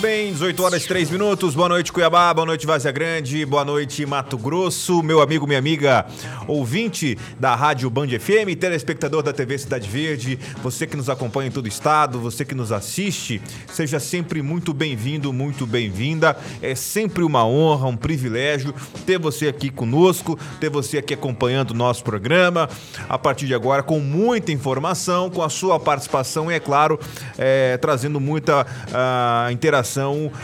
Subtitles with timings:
[0.00, 1.54] bem, 18 horas e 3 minutos.
[1.54, 2.32] Boa noite, Cuiabá.
[2.32, 3.44] Boa noite, Vazia Grande.
[3.44, 5.02] Boa noite, Mato Grosso.
[5.02, 6.06] Meu amigo, minha amiga,
[6.48, 11.50] ouvinte da Rádio Band FM, telespectador da TV Cidade Verde, você que nos acompanha em
[11.50, 16.34] todo o estado, você que nos assiste, seja sempre muito bem-vindo, muito bem-vinda.
[16.62, 18.74] É sempre uma honra, um privilégio
[19.04, 22.70] ter você aqui conosco, ter você aqui acompanhando o nosso programa.
[23.06, 26.98] A partir de agora, com muita informação, com a sua participação e, é claro,
[27.36, 28.66] é, trazendo muita.
[28.90, 29.89] Uh, interação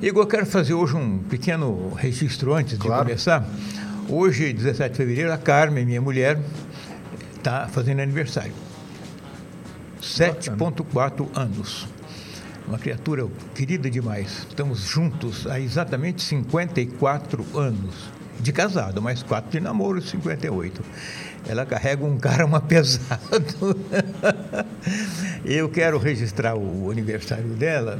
[0.00, 3.02] Igor, eu quero fazer hoje um pequeno registro antes claro.
[3.02, 3.44] de começar.
[4.08, 6.38] Hoje, 17 de fevereiro, a Carmen, minha mulher,
[7.36, 8.67] está fazendo aniversário.
[10.00, 11.86] 7,4 anos.
[12.66, 14.46] Uma criatura querida demais.
[14.48, 17.94] Estamos juntos há exatamente 54 anos.
[18.40, 20.82] De casado, mais 4 de namoro, 58.
[21.48, 23.76] Ela carrega um karma pesado.
[25.44, 27.98] Eu quero registrar o aniversário dela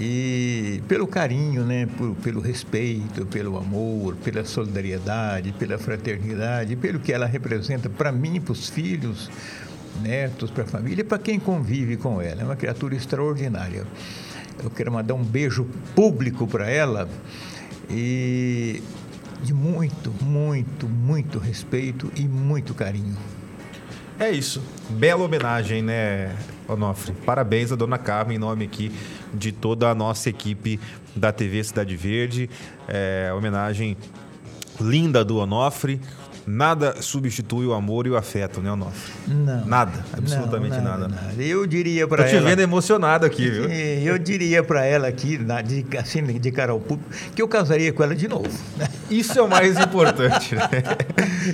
[0.00, 7.12] e pelo carinho, né, por, pelo respeito, pelo amor, pela solidariedade, pela fraternidade, pelo que
[7.12, 9.30] ela representa para mim, para os filhos,
[10.02, 12.42] netos, para a família e para quem convive com ela.
[12.42, 13.86] É uma criatura extraordinária.
[14.62, 17.08] Eu quero mandar um beijo público para ela
[17.88, 18.82] e
[19.42, 23.16] de muito, muito, muito respeito e muito carinho.
[24.18, 24.62] É isso.
[24.90, 26.36] Bela homenagem, né,
[26.68, 27.14] Onofre?
[27.24, 28.92] Parabéns a dona Carmen, em nome aqui
[29.32, 30.78] de toda a nossa equipe
[31.16, 32.50] da TV Cidade Verde.
[32.86, 33.96] É, homenagem
[34.78, 36.00] linda do Onofre.
[36.50, 39.12] Nada substitui o amor e o afeto, né, Onofre?
[39.28, 39.64] Não.
[39.66, 41.42] Nada, absolutamente não, nada, nada, nada.
[41.42, 42.32] Eu diria para ela.
[42.32, 43.70] Tô te vendo emocionado aqui, viu?
[43.70, 48.02] Eu diria para ela aqui, de, assim, de cara ao público, que eu casaria com
[48.02, 48.50] ela de novo.
[49.10, 50.68] Isso é o mais importante, né?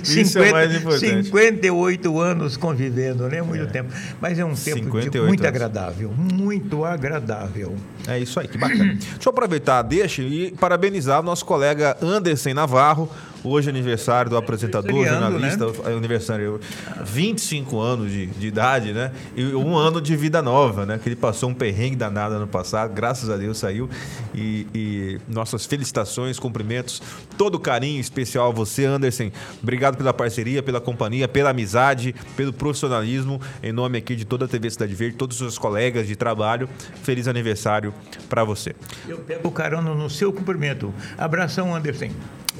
[0.03, 1.23] Isso 50, é o mais importante.
[1.25, 3.41] 58 anos convivendo, né?
[3.41, 3.67] Muito é.
[3.67, 3.93] tempo.
[4.19, 5.45] Mas é um tempo de, muito anos.
[5.45, 7.75] agradável, muito agradável.
[8.07, 8.93] É isso aí, que bacana.
[8.95, 13.09] Deixa eu aproveitar, deixa e parabenizar o nosso colega Anderson Navarro,
[13.43, 15.95] Hoje é aniversário do é, apresentador, jornalista, né?
[15.95, 16.59] aniversário
[17.03, 19.11] 25 anos de, de, idade, né?
[19.35, 20.99] E um ano de vida nova, né?
[21.01, 23.89] Que ele passou um perrengue danado no passado, graças a Deus saiu.
[24.33, 27.01] E, e nossas felicitações, cumprimentos,
[27.37, 29.31] todo o carinho especial a você, Anderson.
[29.61, 33.41] Obrigado pela parceria, pela companhia, pela amizade, pelo profissionalismo.
[33.61, 36.69] Em nome aqui de toda a TV Cidade Verde, todos os seus colegas de trabalho,
[37.03, 37.93] feliz aniversário
[38.27, 38.75] para você.
[39.07, 40.93] Eu pego o carona no seu cumprimento.
[41.17, 42.09] Abração, Anderson.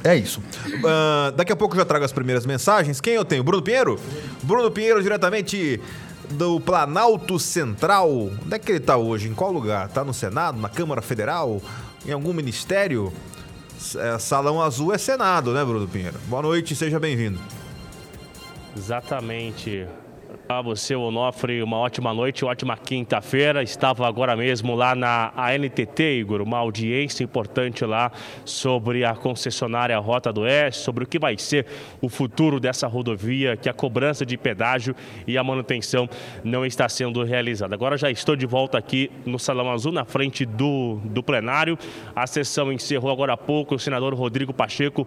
[0.08, 0.40] É isso.
[0.40, 3.02] Uh, daqui a pouco eu já trago as primeiras mensagens.
[3.02, 3.44] Quem eu tenho?
[3.44, 4.00] Bruno Pinheiro?
[4.42, 5.82] Bruno Pinheiro, diretamente
[6.32, 8.10] do Planalto Central.
[8.10, 9.28] Onde é que ele está hoje?
[9.28, 9.88] Em qual lugar?
[9.88, 11.62] Está no Senado, na Câmara Federal?
[12.06, 13.12] Em algum ministério?
[13.98, 16.18] É, Salão Azul é Senado, né, Bruno Pinheiro?
[16.28, 17.40] Boa noite, seja bem-vindo.
[18.78, 19.86] Exatamente.
[20.50, 23.62] A você, Onofre, uma ótima noite, ótima quinta-feira.
[23.62, 28.10] Estava agora mesmo lá na ANTT, Igor, uma audiência importante lá
[28.46, 31.66] sobre a concessionária Rota do Oeste, sobre o que vai ser
[32.00, 34.96] o futuro dessa rodovia, que a cobrança de pedágio
[35.28, 36.08] e a manutenção
[36.46, 37.76] não está sendo realizada.
[37.76, 41.78] Agora já estou de volta aqui no Salão Azul, na frente do, do plenário.
[42.16, 43.76] A sessão encerrou agora há pouco.
[43.76, 45.06] O senador Rodrigo Pacheco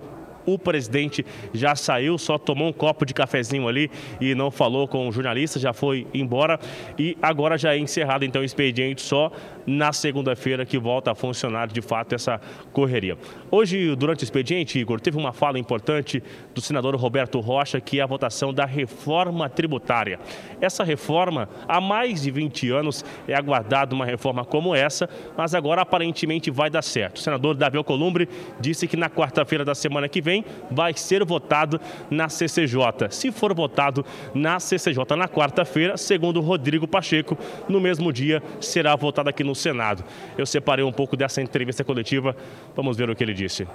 [0.54, 5.08] o presidente já saiu, só tomou um copo de cafezinho ali e não falou com
[5.08, 6.58] o jornalista, já foi embora.
[6.98, 9.32] E agora já é encerrado então o expediente só
[9.66, 12.40] na segunda-feira que volta a funcionar de fato essa
[12.72, 13.16] correria.
[13.50, 16.22] Hoje, durante o expediente, Igor, teve uma fala importante
[16.54, 20.18] do senador Roberto Rocha, que é a votação da reforma tributária.
[20.60, 25.82] Essa reforma, há mais de 20 anos, é aguardada uma reforma como essa, mas agora
[25.82, 27.16] aparentemente vai dar certo.
[27.16, 28.28] O senador Davi Alcolumbre
[28.60, 31.80] disse que na quarta-feira da semana que vem vai ser votado
[32.10, 32.80] na CCJ.
[33.10, 34.04] Se for votado
[34.34, 37.36] na CCJ na quarta-feira, segundo Rodrigo Pacheco,
[37.68, 40.04] no mesmo dia será votado aqui no Senado.
[40.36, 42.36] Eu separei um pouco dessa entrevista coletiva,
[42.74, 43.66] vamos ver o que ele disse.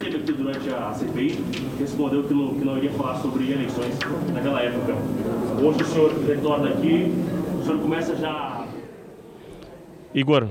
[0.00, 1.38] Aqui durante a CPI
[1.78, 3.98] respondeu que não, que não iria falar sobre eleições
[4.32, 4.94] naquela época.
[5.62, 7.12] Hoje o senhor retorna aqui,
[7.60, 8.66] o senhor começa já.
[10.14, 10.48] Igor,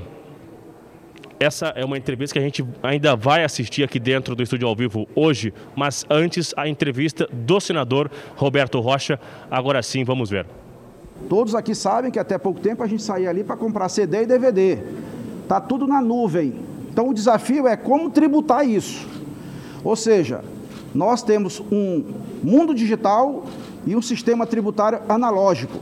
[1.40, 4.76] essa é uma entrevista que a gente ainda vai assistir aqui dentro do estúdio ao
[4.76, 9.18] vivo hoje, mas antes a entrevista do senador Roberto Rocha.
[9.50, 10.46] Agora sim, vamos ver.
[11.28, 14.26] Todos aqui sabem que até pouco tempo a gente saía ali para comprar CD e
[14.26, 14.80] DVD.
[15.48, 16.56] Tá tudo na nuvem.
[16.92, 19.08] Então o desafio é como tributar isso.
[19.84, 20.44] Ou seja,
[20.94, 22.04] nós temos um
[22.44, 23.46] mundo digital
[23.86, 25.80] e um sistema tributário analógico.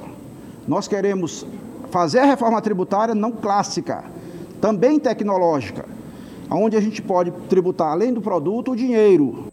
[0.67, 1.45] Nós queremos
[1.89, 4.03] fazer a reforma tributária não clássica,
[4.59, 5.85] também tecnológica,
[6.51, 9.47] onde a gente pode tributar além do produto o dinheiro.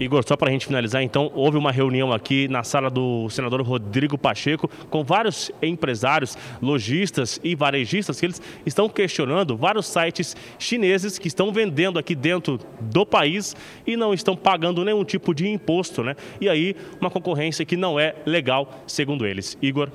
[0.00, 3.60] Igor, só para a gente finalizar, então, houve uma reunião aqui na sala do senador
[3.60, 11.18] Rodrigo Pacheco com vários empresários, lojistas e varejistas que eles estão questionando vários sites chineses
[11.18, 13.54] que estão vendendo aqui dentro do país
[13.86, 16.16] e não estão pagando nenhum tipo de imposto, né?
[16.40, 19.58] E aí, uma concorrência que não é legal, segundo eles.
[19.60, 19.90] Igor?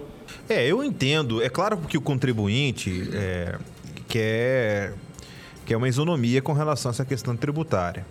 [0.48, 1.42] É, eu entendo.
[1.42, 3.58] É claro que o contribuinte é,
[4.08, 4.94] quer,
[5.66, 8.06] quer uma isonomia com relação a essa questão tributária.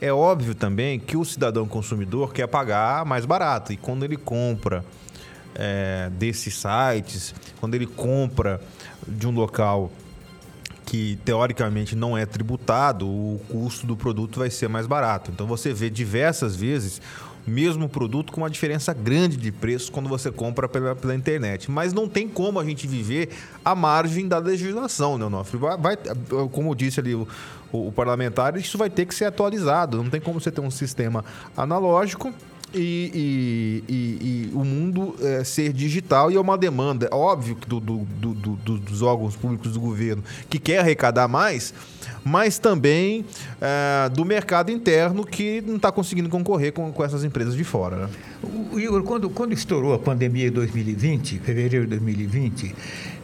[0.00, 3.72] É óbvio também que o cidadão consumidor quer pagar mais barato.
[3.72, 4.84] E quando ele compra
[5.54, 8.60] é, desses sites, quando ele compra
[9.06, 9.90] de um local
[10.88, 15.30] que teoricamente não é tributado, o custo do produto vai ser mais barato.
[15.30, 17.02] Então você vê diversas vezes
[17.46, 21.70] mesmo produto com uma diferença grande de preço quando você compra pela, pela internet.
[21.70, 23.28] Mas não tem como a gente viver
[23.62, 25.26] à margem da legislação, né?
[25.52, 25.96] Vai, vai,
[26.52, 27.28] como disse ali o,
[27.70, 30.02] o, o parlamentar, isso vai ter que ser atualizado.
[30.02, 31.22] Não tem como você ter um sistema
[31.54, 32.32] analógico
[32.74, 37.56] e, e, e, e, o mundo é, ser digital e é uma demanda, é óbvio,
[37.66, 41.72] do, do, do, dos órgãos públicos do governo que quer arrecadar mais,
[42.24, 43.24] mas também
[43.60, 47.96] é, do mercado interno que não está conseguindo concorrer com, com essas empresas de fora.
[47.96, 48.08] Né?
[48.74, 52.74] Igor, quando, quando estourou a pandemia em 2020, fevereiro de 2020,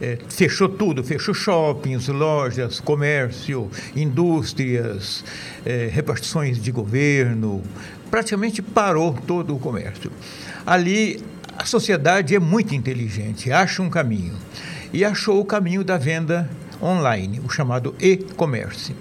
[0.01, 5.23] é, fechou tudo, fechou shoppings, lojas, comércio, indústrias,
[5.65, 7.63] é, repartições de governo,
[8.09, 10.11] praticamente parou todo o comércio.
[10.65, 11.23] Ali,
[11.57, 14.33] a sociedade é muito inteligente, acha um caminho.
[14.91, 16.49] E achou o caminho da venda
[16.81, 18.95] online, o chamado e-commerce.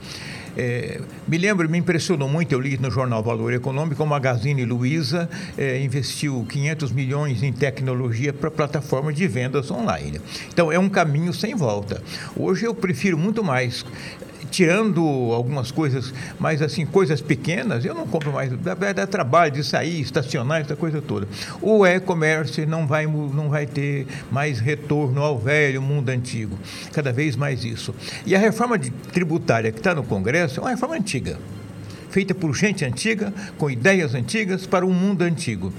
[0.57, 5.29] É, me lembro, me impressionou muito, eu li no jornal Valor Econômico, a Magazine Luiza
[5.59, 10.21] é, investiu 500 milhões em tecnologia para plataforma de vendas online.
[10.53, 12.03] Então, é um caminho sem volta.
[12.37, 13.85] Hoje eu prefiro muito mais
[14.55, 15.03] tirando
[15.33, 18.53] algumas coisas, mas assim, coisas pequenas, eu não compro mais.
[18.53, 21.27] Vai dar trabalho de sair, estacionar, essa coisa toda.
[21.61, 26.57] O e-commerce não vai, não vai ter mais retorno ao velho mundo antigo.
[26.93, 27.93] Cada vez mais isso.
[28.25, 28.79] E a reforma
[29.13, 31.37] tributária que está no Congresso é uma reforma antiga.
[32.11, 35.73] Feita por gente antiga, com ideias antigas, para um mundo antigo.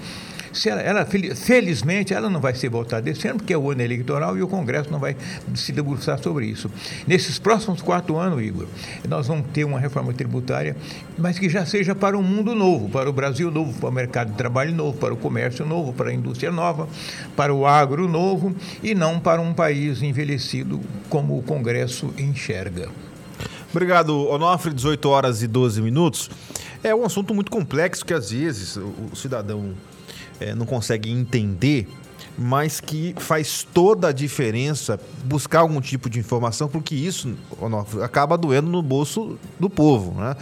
[0.56, 3.82] Se ela, ela, felizmente, ela não vai ser votada esse ano, porque é o ano
[3.82, 5.16] eleitoral e o Congresso não vai
[5.54, 6.72] se debruçar sobre isso.
[7.06, 8.66] Nesses próximos quatro anos, Igor,
[9.08, 10.76] nós vamos ter uma reforma tributária,
[11.18, 14.32] mas que já seja para um mundo novo, para o Brasil novo, para o mercado
[14.32, 16.88] de trabalho novo, para o comércio novo, para a indústria nova,
[17.36, 22.90] para o agro novo e não para um país envelhecido como o Congresso enxerga.
[23.72, 26.30] Obrigado, Onofre, 18 horas e 12 minutos.
[26.82, 29.74] É um assunto muito complexo que às vezes o cidadão
[30.40, 31.88] é, não consegue entender,
[32.38, 37.36] mas que faz toda a diferença buscar algum tipo de informação, porque isso
[38.04, 40.20] acaba doendo no bolso do povo.
[40.20, 40.36] Né?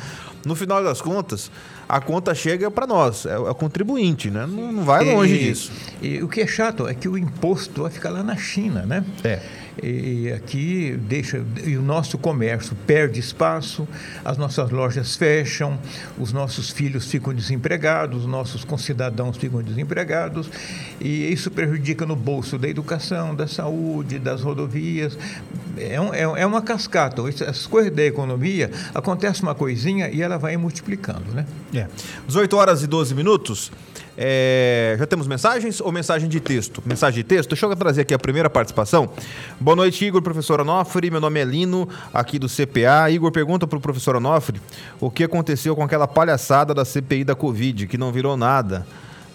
[0.46, 1.52] No final das contas,
[1.88, 4.46] a conta chega para nós, é, o contribuinte, né?
[4.46, 5.72] não, não vai longe e, disso.
[6.02, 9.06] E o que é chato é que o imposto vai ficar lá na China, né?
[9.24, 9.42] É.
[9.82, 13.88] E aqui deixa e o nosso comércio perde espaço,
[14.24, 15.80] as nossas lojas fecham,
[16.18, 20.50] os nossos filhos ficam desempregados, os nossos concidadãos ficam desempregados
[21.02, 25.18] e isso prejudica no bolso da educação, da saúde, das rodovias.
[25.76, 27.28] É, um, é, é uma cascata.
[27.28, 31.46] Essas coisas da economia acontece uma coisinha e ela vai multiplicando, né?
[31.74, 31.88] É.
[32.28, 33.72] 18 horas e 12 minutos.
[34.18, 36.84] É, já temos mensagens ou mensagem de texto?
[36.86, 37.50] Mensagem de texto?
[37.50, 39.10] Deixa eu trazer aqui a primeira participação.
[39.60, 41.10] Boa noite, Igor, professor Onofre.
[41.10, 43.10] Meu nome é Lino, aqui do CPA.
[43.10, 44.62] Igor pergunta para o professor Onofre
[45.00, 48.86] o que aconteceu com aquela palhaçada da CPI da Covid, que não virou nada.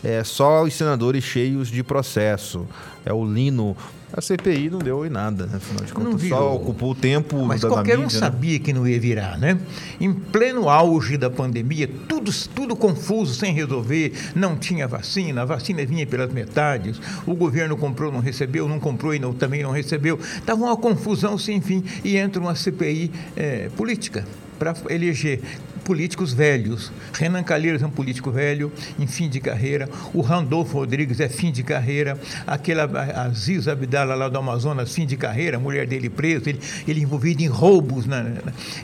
[0.02, 2.66] É só os senadores cheios de processo.
[3.04, 3.76] É o Lino.
[4.12, 5.56] A CPI não deu em nada, né?
[5.56, 8.26] Afinal de contas, só ocupou o tempo Mas da, qualquer da um mídia, né?
[8.26, 9.58] sabia que não ia virar, né?
[10.00, 15.84] Em pleno auge da pandemia, tudo, tudo confuso, sem resolver, não tinha vacina, a vacina
[15.84, 20.18] vinha pelas metades, o governo comprou, não recebeu, não comprou e não, também não recebeu.
[20.36, 24.24] Estava uma confusão sem fim e entra uma CPI eh, política
[24.58, 25.40] para eleger
[25.88, 26.92] políticos velhos.
[27.14, 29.88] Renan Calheiros é um político velho, em fim de carreira.
[30.12, 32.20] O Randolfo Rodrigues é fim de carreira.
[32.46, 32.84] Aquela
[33.24, 37.42] Aziz Abdala lá do Amazonas, fim de carreira, a mulher dele presa, ele, ele envolvido
[37.42, 38.04] em roubos.
[38.04, 38.34] Né?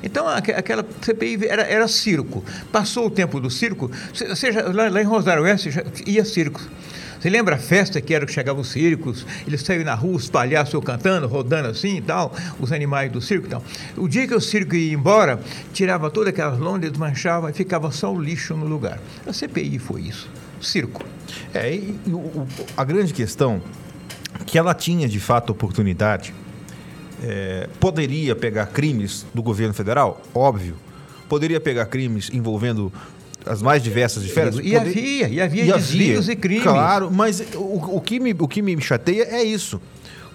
[0.03, 2.43] Então, aquela CPI era, era circo.
[2.73, 3.91] Passou o tempo do circo,
[4.35, 5.69] seja, lá, lá em Rosário Oeste
[6.07, 6.63] ia circo.
[7.25, 9.27] Você lembra a festa que era que chegavam os circos?
[9.47, 13.47] Eles saíam na rua, os palhaços cantando, rodando assim e tal, os animais do circo
[13.47, 13.65] e tal.
[13.97, 15.41] O dia que o circo ia embora,
[15.73, 19.01] tirava todas aquelas lonas, desmanchava e ficava só o lixo no lugar.
[19.27, 20.29] A CPI foi isso.
[20.61, 21.03] Circo.
[21.55, 23.63] É, e, e o, a grande questão
[24.45, 26.35] que ela tinha de fato oportunidade,
[27.23, 30.21] é, poderia pegar crimes do governo federal?
[30.35, 30.77] Óbvio.
[31.27, 32.93] Poderia pegar crimes envolvendo
[33.47, 34.57] as mais diversas esferas?
[34.63, 36.63] E havia, e havia e desvios havia, e crimes.
[36.63, 39.81] Claro, mas o, o, que me, o que me chateia é isso.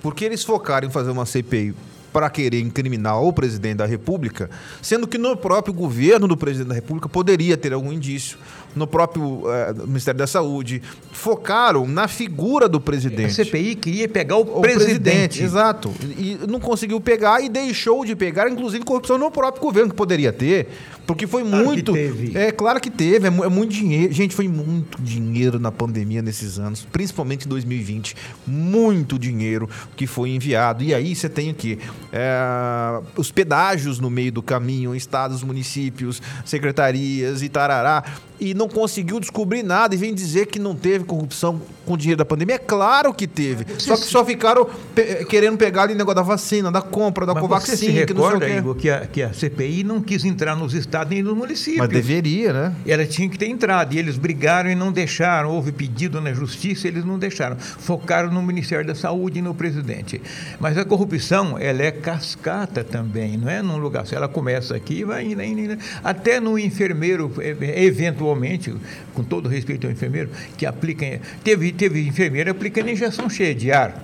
[0.02, 1.74] Porque eles focaram em fazer uma CPI
[2.12, 4.50] para querer incriminar o presidente da República,
[4.82, 8.38] sendo que no próprio governo do presidente da República poderia ter algum indício,
[8.76, 13.42] no próprio é, Ministério da Saúde, focaram na figura do presidente.
[13.42, 15.00] A CPI queria pegar o, o presidente.
[15.02, 15.44] presidente.
[15.44, 15.94] Exato.
[16.18, 20.32] E não conseguiu pegar e deixou de pegar, inclusive, corrupção no próprio governo, que poderia
[20.32, 20.68] ter.
[21.10, 21.94] Porque foi claro muito.
[22.36, 24.14] É claro que teve, é, é, muito dinheiro.
[24.14, 28.16] Gente, foi muito dinheiro na pandemia nesses anos, principalmente em 2020.
[28.46, 30.84] Muito dinheiro que foi enviado.
[30.84, 31.80] E aí você tem o quê?
[32.14, 38.04] É, os pedágios no meio do caminho, estados, municípios, secretarias e tarará
[38.40, 42.18] e não conseguiu descobrir nada e vem dizer que não teve corrupção com o dinheiro
[42.18, 42.56] da pandemia.
[42.56, 43.66] É claro que teve.
[43.78, 47.34] Só que só ficaram pe querendo pegar ali o negócio da vacina, da compra, da
[47.34, 47.72] Mas Covaxin.
[47.72, 51.14] Você se recorda, que, Igor, que, a, que a CPI não quis entrar nos estados
[51.14, 51.78] nem nos municípios.
[51.78, 52.76] Mas deveria, né?
[52.86, 53.94] Ela tinha que ter entrado.
[53.94, 55.52] E eles brigaram e não deixaram.
[55.52, 57.56] Houve pedido na justiça eles não deixaram.
[57.58, 60.22] Focaram no Ministério da Saúde e no presidente.
[60.60, 64.06] Mas a corrupção, ela é cascata também, não é num lugar.
[64.06, 67.32] Se ela começa aqui, vai indo, indo, até no enfermeiro,
[67.76, 68.76] eventualmente atualmente,
[69.14, 71.22] com todo respeito ao enfermeiro, que aplica.
[71.44, 74.04] Teve, teve enfermeiro aplicando injeção cheia de ar.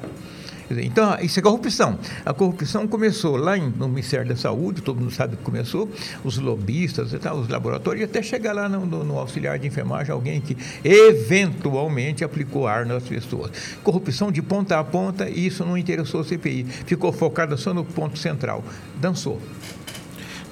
[0.67, 1.99] Então, isso é corrupção.
[2.25, 5.87] A corrupção começou lá no Ministério da Saúde, todo mundo sabe que começou,
[6.23, 10.41] os lobistas os laboratórios, e até chegar lá no, no, no, auxiliar de enfermagem, alguém
[10.41, 13.51] que eventualmente aplicou ar nas pessoas.
[13.83, 16.63] Corrupção de ponta a ponta, e isso não interessou a CPI.
[16.63, 18.63] Ficou focada só no ponto central.
[18.99, 19.39] Dançou.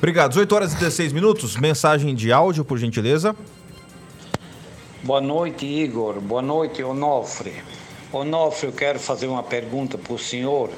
[0.03, 0.31] Obrigado.
[0.31, 1.55] 18 horas e 16 minutos.
[1.55, 3.33] Mensagem de áudio, por gentileza.
[5.03, 6.22] Boa noite, Igor.
[6.22, 7.53] Boa noite, Onofre.
[8.13, 10.69] Onofre, eu quero fazer uma pergunta para o senhor.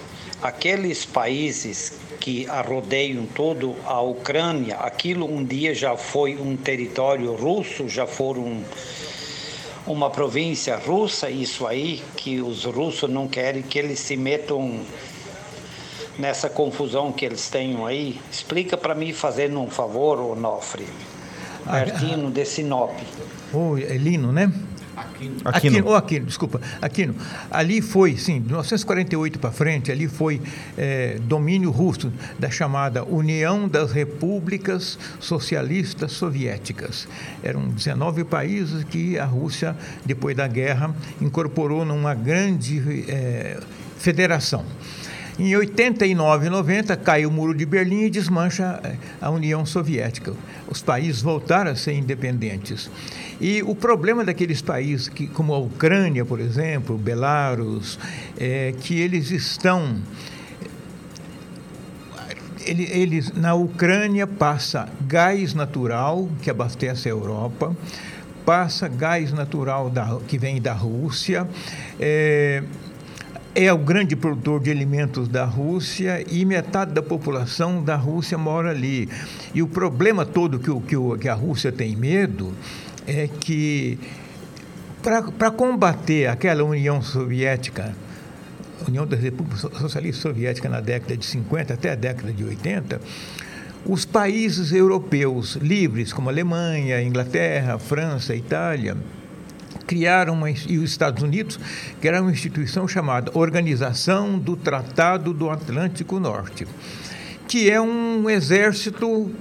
[0.41, 7.87] Aqueles países que arrodeiam todo a Ucrânia, aquilo um dia já foi um território russo,
[7.87, 8.63] já foram
[9.85, 14.79] uma província russa, isso aí, que os russos não querem que eles se metam
[16.17, 18.19] nessa confusão que eles têm aí.
[18.31, 20.87] Explica para mim, fazendo um favor, Onofre
[21.69, 22.91] pertinho de Sinop.
[23.53, 24.51] O Elino, né?
[24.95, 25.35] Aquino.
[25.43, 25.77] Aquino.
[25.77, 26.61] Aquino, oh, Aquino, desculpa.
[26.81, 27.15] Aquino.
[27.51, 30.41] Ali foi, sim, de 1948 para frente, ali foi
[30.77, 37.07] é, domínio russo da chamada União das Repúblicas Socialistas Soviéticas.
[37.43, 43.59] Eram 19 países que a Rússia, depois da guerra, incorporou numa grande é,
[43.97, 44.63] federação.
[45.37, 50.33] Em 89 e 90 cai o muro de Berlim e desmancha eh, a União Soviética.
[50.65, 52.89] Os países voltaram a ser independentes.
[53.41, 57.99] E o problema daqueles países, que, como a Ucrânia, por exemplo, Belarus,
[58.37, 60.01] é que eles estão
[62.65, 67.75] eles, na Ucrânia passa gás natural que abastece a Europa,
[68.45, 71.47] passa gás natural da, que vem da Rússia,
[71.99, 72.63] é,
[73.55, 78.71] é o grande produtor de alimentos da Rússia e metade da população da Rússia mora
[78.71, 79.07] ali.
[79.53, 82.53] E o problema todo que, o, que, que a Rússia tem medo
[83.07, 83.97] é que,
[85.01, 87.95] para combater aquela União Soviética,
[88.85, 92.99] União das Repúblicas Socialistas Soviéticas na década de 50 até a década de 80,
[93.87, 98.97] Os países europeus livres, como Alemanha, Inglaterra, França, Itália,
[99.85, 101.59] criaram uma, e os Estados Unidos
[101.99, 106.67] criaram uma instituição chamada Organização do Tratado do Atlântico Norte,
[107.47, 109.31] que é um exército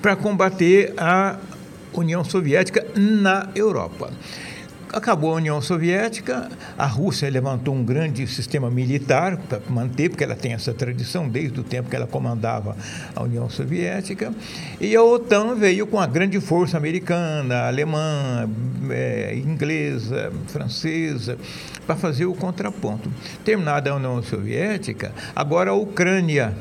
[0.00, 1.38] para combater a
[1.92, 4.10] União Soviética na Europa.
[4.94, 6.48] Acabou a União Soviética,
[6.78, 11.58] a Rússia levantou um grande sistema militar para manter, porque ela tem essa tradição desde
[11.58, 12.76] o tempo que ela comandava
[13.12, 14.32] a União Soviética,
[14.80, 18.48] e a OTAN veio com a grande força americana, alemã,
[18.88, 21.36] é, inglesa, francesa,
[21.84, 23.10] para fazer o contraponto.
[23.44, 26.54] Terminada a União Soviética, agora a Ucrânia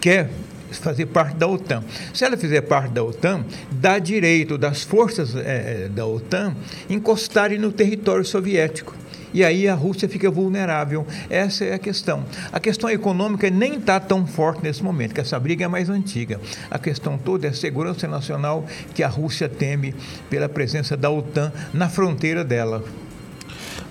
[0.00, 0.30] quer
[0.78, 1.82] fazer parte da OTAN.
[2.12, 6.54] Se ela fizer parte da OTAN, dá direito das forças é, da OTAN
[6.88, 8.94] encostarem no território soviético.
[9.32, 11.06] E aí a Rússia fica vulnerável.
[11.28, 12.24] Essa é a questão.
[12.52, 16.40] A questão econômica nem está tão forte nesse momento, que essa briga é mais antiga.
[16.70, 19.94] A questão toda é a segurança nacional que a Rússia teme
[20.28, 22.82] pela presença da OTAN na fronteira dela.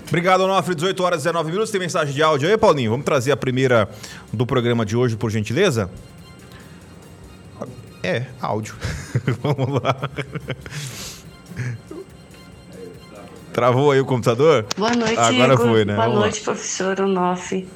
[0.08, 0.74] Obrigado, Onofre.
[0.74, 1.70] 18 horas e 19 minutos.
[1.70, 2.90] Tem mensagem de áudio aí, Paulinho?
[2.90, 3.88] Vamos trazer a primeira
[4.32, 5.88] do programa de hoje, por gentileza?
[8.02, 8.74] É, áudio.
[9.42, 9.96] Vamos lá.
[13.52, 14.66] Travou aí o computador?
[14.76, 15.66] Boa noite, Agora Igor.
[15.68, 15.94] foi, né?
[15.94, 16.26] Boa Vamos lá.
[16.26, 17.66] noite, professor Onof.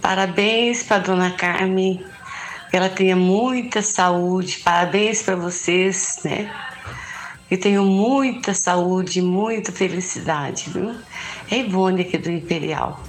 [0.00, 2.04] Parabéns para dona Carmen.
[2.70, 4.58] Que ela tenha muita saúde.
[4.64, 6.50] Parabéns para vocês, né?
[7.48, 10.94] Que tenham muita saúde, muita felicidade, viu?
[11.50, 13.02] É Ivone aqui do Imperial.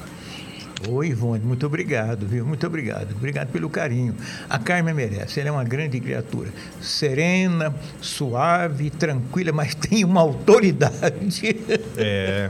[0.90, 2.46] Oi, Ivone, muito obrigado, viu?
[2.46, 3.12] Muito obrigado.
[3.12, 4.16] Obrigado pelo carinho.
[4.50, 6.50] A Carmen merece, ela é uma grande criatura.
[6.82, 11.56] Serena, suave, tranquila, mas tem uma autoridade.
[11.98, 12.50] É.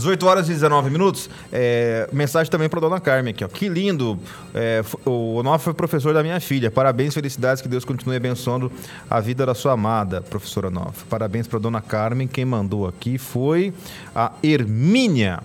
[0.00, 1.28] 18 horas e 19 minutos.
[1.52, 3.48] É, mensagem também para dona Carmen aqui, ó.
[3.48, 4.18] Que lindo.
[4.54, 6.70] É, o Onofre foi professor da minha filha.
[6.70, 8.72] Parabéns, felicidades, que Deus continue abençoando
[9.08, 11.04] a vida da sua amada, professora Onofre.
[11.08, 12.26] Parabéns para dona Carmen.
[12.26, 13.72] Quem mandou aqui foi
[14.14, 15.40] a Hermínia.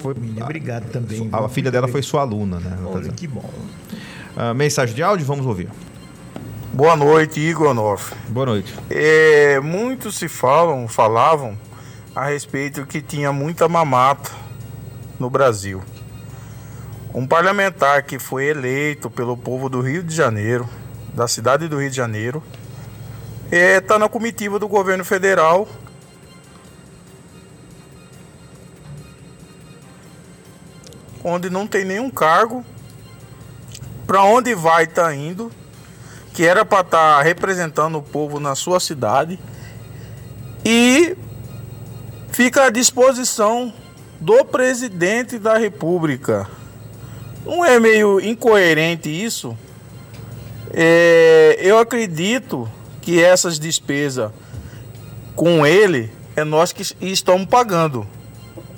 [0.00, 1.28] Foi, Minha, obrigado também.
[1.32, 1.48] a, viu?
[1.48, 2.76] filha dela foi sua aluna, né?
[2.84, 3.48] Olha que bom.
[4.36, 5.68] Ah, mensagem de áudio, vamos ouvir.
[6.72, 8.14] Boa noite, Igor Noff.
[8.28, 8.74] Boa noite.
[8.90, 11.56] É, muitos se falam, falavam
[12.14, 14.30] a respeito que tinha muita mamata
[15.18, 15.82] no Brasil.
[17.14, 20.68] Um parlamentar que foi eleito pelo povo do Rio de Janeiro,
[21.14, 22.42] da cidade do Rio de Janeiro,
[23.50, 25.66] está na comitiva do governo federal.
[31.28, 32.64] Onde não tem nenhum cargo,
[34.06, 35.50] para onde vai estar indo,
[36.32, 39.36] que era para estar representando o povo na sua cidade
[40.64, 41.16] e
[42.28, 43.74] fica à disposição
[44.20, 46.48] do presidente da República.
[47.44, 49.58] Não é meio incoerente isso?
[50.72, 52.70] É, eu acredito
[53.02, 54.30] que essas despesas
[55.34, 58.06] com ele é nós que estamos pagando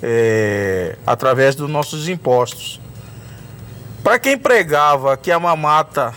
[0.01, 2.79] é, através dos nossos impostos.
[4.03, 6.13] Para quem pregava que a mamata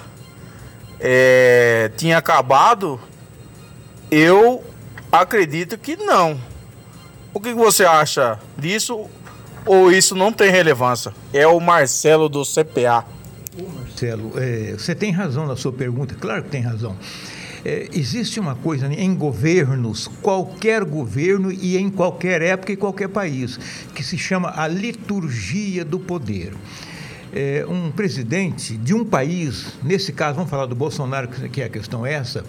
[1.00, 3.00] é, tinha acabado,
[4.10, 4.62] eu
[5.10, 6.40] acredito que não.
[7.34, 9.06] O que você acha disso?
[9.64, 11.12] Ou isso não tem relevância?
[11.32, 13.04] É o Marcelo do CPA.
[13.78, 16.96] Marcelo, é, você tem razão na sua pergunta, claro que tem razão.
[17.64, 23.58] É, existe uma coisa em governos, qualquer governo e em qualquer época e qualquer país,
[23.94, 26.52] que se chama a liturgia do poder.
[27.34, 31.68] É, um presidente de um país, nesse caso, vamos falar do Bolsonaro, que é a
[31.68, 32.44] questão essa,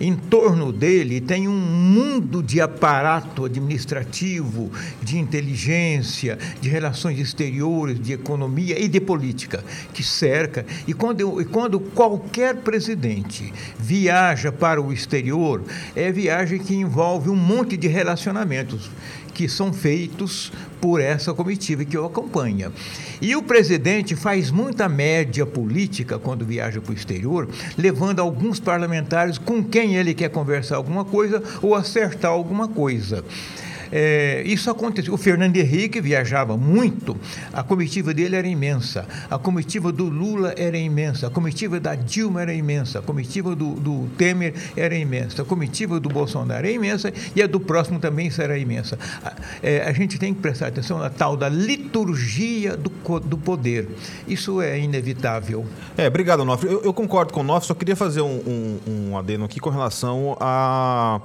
[0.00, 4.70] em torno dele tem um mundo de aparato administrativo,
[5.02, 10.66] de inteligência, de relações exteriores, de economia e de política que cerca.
[10.86, 15.62] E quando, e quando qualquer presidente viaja para o exterior,
[15.94, 18.90] é viagem que envolve um monte de relacionamentos
[19.36, 22.72] que são feitos por essa comitiva que o acompanha.
[23.20, 27.46] E o presidente faz muita média política quando viaja para o exterior,
[27.76, 33.22] levando alguns parlamentares com quem ele quer conversar alguma coisa ou acertar alguma coisa.
[33.92, 35.14] É, isso aconteceu.
[35.14, 37.16] O Fernando Henrique viajava muito,
[37.52, 42.42] a comitiva dele era imensa, a comitiva do Lula era imensa, a comitiva da Dilma
[42.42, 47.12] era imensa, a comitiva do, do Temer era imensa, a comitiva do Bolsonaro era imensa
[47.34, 48.98] e a do próximo também será imensa.
[49.22, 53.88] A, é, a gente tem que prestar atenção na tal da liturgia do, do poder.
[54.26, 55.66] Isso é inevitável.
[55.96, 56.70] É, obrigado, Onofre.
[56.70, 59.70] Eu, eu concordo com o Onofre, só queria fazer um, um, um adeno aqui com
[59.70, 61.20] relação a,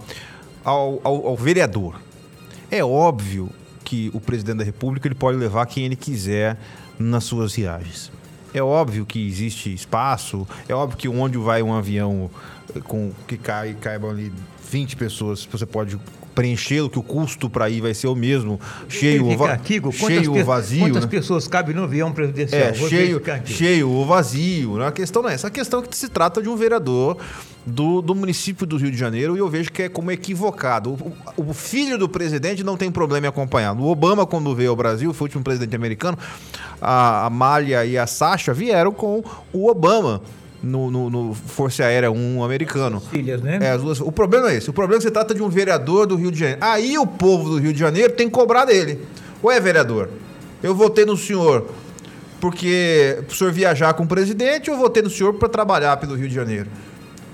[0.64, 1.96] ao, ao, ao vereador.
[2.72, 3.50] É óbvio
[3.84, 6.58] que o presidente da República ele pode levar quem ele quiser
[6.98, 8.10] nas suas viagens.
[8.54, 12.32] É óbvio que existe espaço, é óbvio que onde vai um avião
[12.86, 14.32] com que cai, caibam ali
[14.70, 16.00] 20 pessoas, você pode
[16.34, 20.44] preenchê-lo, que o custo para ir vai ser o mesmo, cheio, ou, va Kiko, cheio
[20.44, 20.82] vazio.
[20.82, 21.10] Quantas né?
[21.10, 22.62] pessoas cabem no avião presidencial?
[22.62, 24.78] É, cheio, cheio ou vazio.
[24.78, 24.88] Né?
[24.88, 25.48] A questão não é essa.
[25.48, 27.18] A questão é que se trata de um vereador
[27.66, 30.98] do, do município do Rio de Janeiro e eu vejo que é como equivocado.
[31.38, 33.74] O, o filho do presidente não tem problema em acompanhar.
[33.74, 36.18] O Obama, quando veio ao Brasil, foi o último presidente americano,
[36.82, 40.22] a Amália e a Sasha vieram com o Obama
[40.64, 43.00] no, no, no, Força Aérea 1 americano.
[43.00, 43.60] Filhas, né?
[43.62, 44.00] É, as duas.
[44.00, 44.70] O problema é esse.
[44.70, 46.60] O problema é que você trata de um vereador do Rio de Janeiro.
[46.62, 49.00] Aí o povo do Rio de Janeiro tem que cobrar dele.
[49.44, 50.10] Ué, vereador,
[50.62, 51.68] eu votei no senhor
[52.40, 56.28] porque o senhor viajar com o presidente ou votei no senhor para trabalhar pelo Rio
[56.28, 56.68] de Janeiro?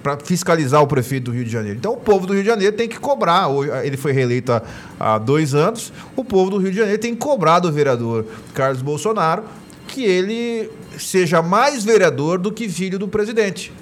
[0.04, 1.78] Para fiscalizar o prefeito do Rio de Janeiro.
[1.78, 3.48] Então o povo do Rio de Janeiro tem que cobrar.
[3.84, 4.62] Ele foi reeleito há,
[5.00, 5.92] há dois anos.
[6.16, 9.44] O povo do Rio de Janeiro tem que cobrar do vereador Carlos Bolsonaro
[9.88, 10.70] que ele
[11.00, 13.74] seja mais vereador do que filho do presidente.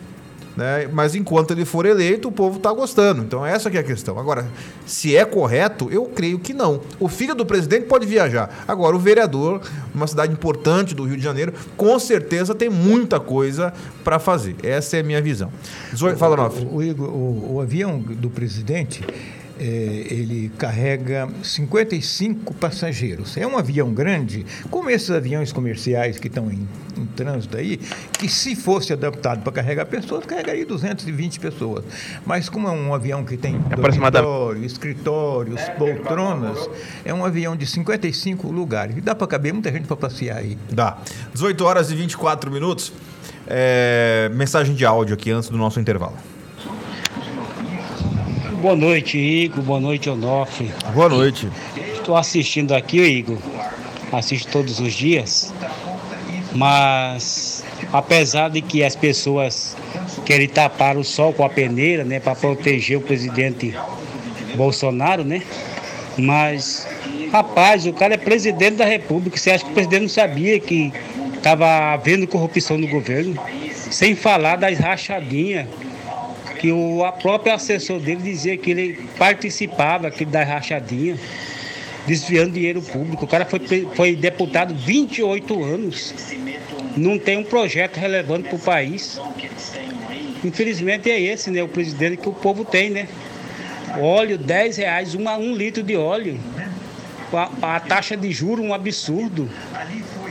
[0.55, 0.87] Né?
[0.91, 3.21] Mas enquanto ele for eleito, o povo está gostando.
[3.21, 4.17] Então essa que é a questão.
[4.17, 4.47] Agora,
[4.85, 6.81] se é correto, eu creio que não.
[6.99, 8.63] O filho do presidente pode viajar.
[8.67, 9.61] Agora, o vereador,
[9.93, 14.55] uma cidade importante do Rio de Janeiro, com certeza tem muita coisa para fazer.
[14.63, 15.51] Essa é a minha visão.
[16.17, 16.65] Fala, Nofre.
[16.65, 19.03] O, o, o, o avião do presidente
[19.59, 19.63] é,
[20.09, 23.37] ele carrega 55 passageiros.
[23.37, 27.77] É um avião grande, como esses aviões comerciais que estão em, em trânsito aí,
[28.19, 31.85] que se fosse adaptado para carregar pessoas, carregaria 220 pessoas.
[32.25, 36.69] Mas como é um avião que tem dormitório, escritórios, poltronas,
[37.03, 38.97] é um avião de 55 lugares.
[38.97, 40.57] E dá para caber muita gente para passear aí.
[40.69, 40.97] Dá.
[41.33, 42.91] 18 horas e 24 minutos.
[43.47, 46.15] É, mensagem de áudio aqui antes do nosso intervalo.
[48.65, 49.63] Boa noite, Igor.
[49.63, 50.71] Boa noite, Onofre.
[50.91, 51.47] Boa noite.
[51.93, 53.37] Estou assistindo aqui, Igor.
[54.11, 55.53] Assisto todos os dias.
[56.51, 59.77] Mas, apesar de que as pessoas
[60.25, 63.77] querem tapar o sol com a peneira, né, para proteger o presidente
[64.55, 65.43] Bolsonaro, né?
[66.17, 66.87] Mas,
[67.31, 69.37] rapaz, o cara é presidente da República.
[69.37, 70.91] Você acha que o presidente não sabia que
[71.35, 73.39] estava havendo corrupção no governo?
[73.91, 75.67] Sem falar das rachadinhas
[76.59, 81.17] que o a próprio assessor dele dizia que ele participava aqui da rachadinha,
[82.07, 83.25] desviando dinheiro público.
[83.25, 83.59] O cara foi,
[83.95, 86.13] foi deputado 28 anos,
[86.95, 89.19] não tem um projeto relevante para o país.
[90.43, 91.63] Infelizmente é esse, né?
[91.63, 93.07] O presidente que o povo tem, né?
[93.99, 96.39] Óleo, 10 reais, uma, um litro de óleo.
[97.33, 99.49] A, a taxa de juros, um absurdo.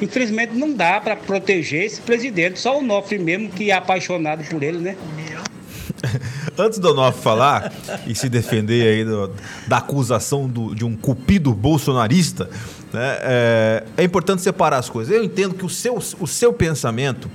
[0.00, 4.62] Infelizmente não dá para proteger esse presidente, só o Nofre mesmo que é apaixonado por
[4.62, 4.96] ele, né?
[6.58, 7.72] Antes do Onofre falar
[8.06, 9.30] e se defender aí do,
[9.66, 12.48] da acusação do, de um cupido bolsonarista,
[12.92, 15.14] né, é, é, importante separar as coisas.
[15.14, 17.30] Eu entendo que o seu, o seu pensamento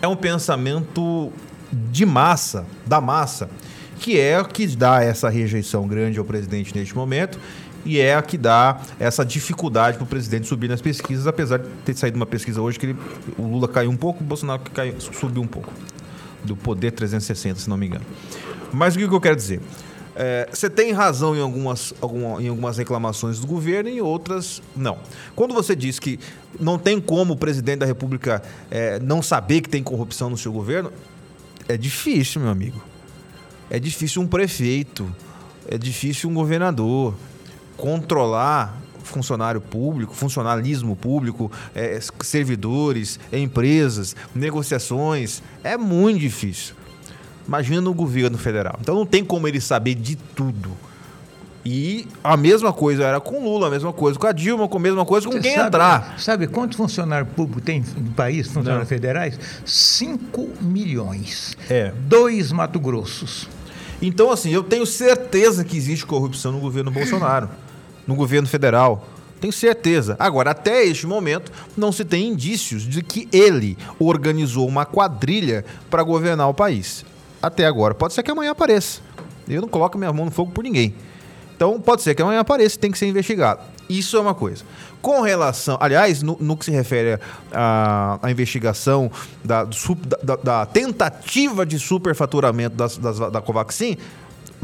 [0.00, 1.32] é um pensamento
[1.72, 3.48] de massa, da massa,
[3.98, 7.38] que é o que dá essa rejeição grande ao presidente neste momento
[7.84, 11.68] e é a que dá essa dificuldade para o presidente subir nas pesquisas, apesar de
[11.84, 12.96] ter saído uma pesquisa hoje que ele,
[13.38, 15.72] o Lula caiu um pouco, o Bolsonaro caiu, subiu um pouco
[16.46, 18.04] do Poder 360, se não me engano.
[18.72, 19.60] Mas o que eu quero dizer?
[20.18, 24.98] É, você tem razão em algumas, alguma, em algumas reclamações do governo e outras não.
[25.34, 26.18] Quando você diz que
[26.58, 30.50] não tem como o presidente da República é, não saber que tem corrupção no seu
[30.50, 30.90] governo,
[31.68, 32.82] é difícil, meu amigo.
[33.68, 35.14] É difícil um prefeito,
[35.68, 37.14] é difícil um governador
[37.76, 45.42] controlar funcionário público, funcionalismo público, é, servidores, empresas, negociações.
[45.62, 46.74] É muito difícil.
[47.46, 48.78] Imagina no governo federal.
[48.80, 50.72] Então não tem como ele saber de tudo.
[51.64, 55.04] E a mesma coisa era com Lula, a mesma coisa com a Dilma, a mesma
[55.04, 56.14] coisa com Você quem sabe, entrar.
[56.16, 58.86] Sabe quantos funcionários públicos tem no país, funcionários não.
[58.86, 59.38] federais?
[59.64, 61.56] 5 milhões.
[61.68, 61.92] É.
[62.06, 63.48] Dois Mato Grossos.
[64.00, 67.48] Então, assim, eu tenho certeza que existe corrupção no governo Bolsonaro
[68.06, 69.06] no governo federal.
[69.40, 70.16] Tenho certeza.
[70.18, 76.02] Agora, até este momento, não se tem indícios de que ele organizou uma quadrilha para
[76.02, 77.04] governar o país.
[77.42, 77.94] Até agora.
[77.94, 79.00] Pode ser que amanhã apareça.
[79.48, 80.94] Eu não coloco minha mão no fogo por ninguém.
[81.54, 83.60] Então, pode ser que amanhã apareça, tem que ser investigado.
[83.88, 84.64] Isso é uma coisa.
[85.00, 87.18] Com relação, aliás, no, no que se refere
[87.52, 89.10] à, investigação
[89.44, 89.64] da,
[90.22, 93.96] da, da, tentativa de superfaturamento das, das, da Covaxin,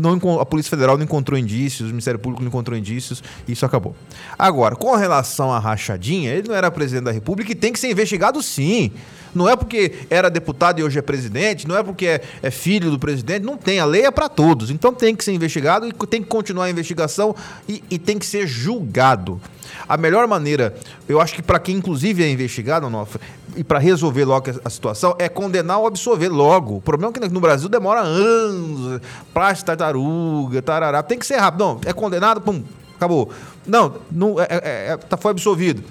[0.02, 3.64] não, a Polícia Federal não encontrou indícios, o Ministério Público não encontrou indícios, e isso
[3.64, 3.94] acabou.
[4.38, 7.90] Agora, com relação à rachadinha, ele não era presidente da República e tem que ser
[7.90, 8.90] investigado sim.
[9.34, 12.90] Não é porque era deputado e hoje é presidente, não é porque é, é filho
[12.90, 13.80] do presidente, não tem.
[13.80, 14.70] A lei é para todos.
[14.70, 17.34] Então tem que ser investigado e tem que continuar a investigação
[17.66, 19.40] e, e tem que ser julgado.
[19.88, 20.74] A melhor maneira,
[21.08, 23.20] eu acho que para quem inclusive é investigado, Onofre,
[23.56, 26.76] e para resolver logo a situação, é condenar ou absolver logo.
[26.76, 29.00] O problema é que no Brasil demora anos,
[29.32, 31.02] plástico tartaruga, tarará.
[31.02, 31.60] Tem que ser rápido.
[31.60, 32.62] Não, é condenado, pum,
[32.96, 33.30] acabou.
[33.66, 35.82] Não, não é, é, é, tá, foi absolvido.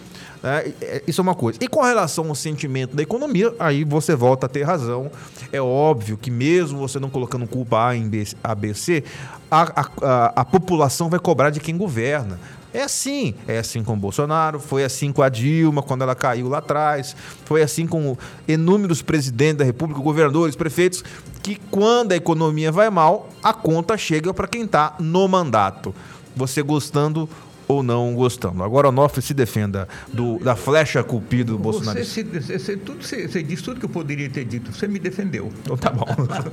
[0.43, 1.59] É, é, isso é uma coisa.
[1.61, 5.11] E com relação ao sentimento da economia, aí você volta a ter razão.
[5.51, 9.03] É óbvio que mesmo você não colocando culpa A em B, ABC,
[9.49, 12.39] a, a, a, a população vai cobrar de quem governa.
[12.73, 13.33] É assim.
[13.47, 17.15] É assim com o Bolsonaro, foi assim com a Dilma, quando ela caiu lá atrás,
[17.45, 21.03] foi assim com inúmeros presidentes da República, governadores, prefeitos,
[21.43, 25.93] que quando a economia vai mal, a conta chega para quem está no mandato.
[26.35, 27.27] Você gostando
[27.71, 28.63] ou não gostando.
[28.63, 32.03] Agora o Onofre se defenda do, da flecha culpida do Bolsonaro.
[32.03, 34.73] Você, você, você, tudo, você, você disse tudo que eu poderia ter dito.
[34.73, 35.51] Você me defendeu.
[35.61, 36.05] Então tá bom.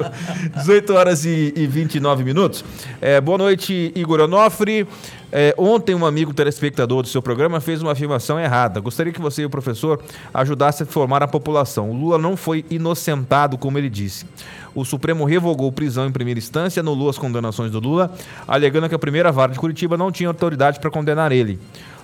[0.56, 2.64] 18 horas e, e 29 minutos.
[3.00, 4.86] É, boa noite, Igor Onofre.
[5.30, 8.80] É, ontem, um amigo telespectador do seu programa fez uma afirmação errada.
[8.80, 10.00] Gostaria que você e o professor
[10.32, 11.90] ajudassem a formar a população.
[11.90, 14.26] O Lula não foi inocentado, como ele disse.
[14.74, 18.12] O Supremo revogou prisão em primeira instância, anulou as condenações do Lula,
[18.46, 21.58] alegando que a primeira vara de Curitiba não tinha autoridade para condenar ele.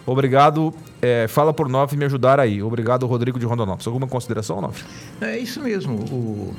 [0.06, 0.74] Obrigado.
[1.00, 2.62] É, fala por Nove me ajudar aí.
[2.62, 3.86] Obrigado, Rodrigo de Rondonópolis.
[3.86, 4.82] Alguma consideração, Nove?
[5.20, 5.96] É isso mesmo.
[5.96, 6.54] O...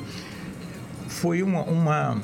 [1.07, 2.17] Foi uma, uma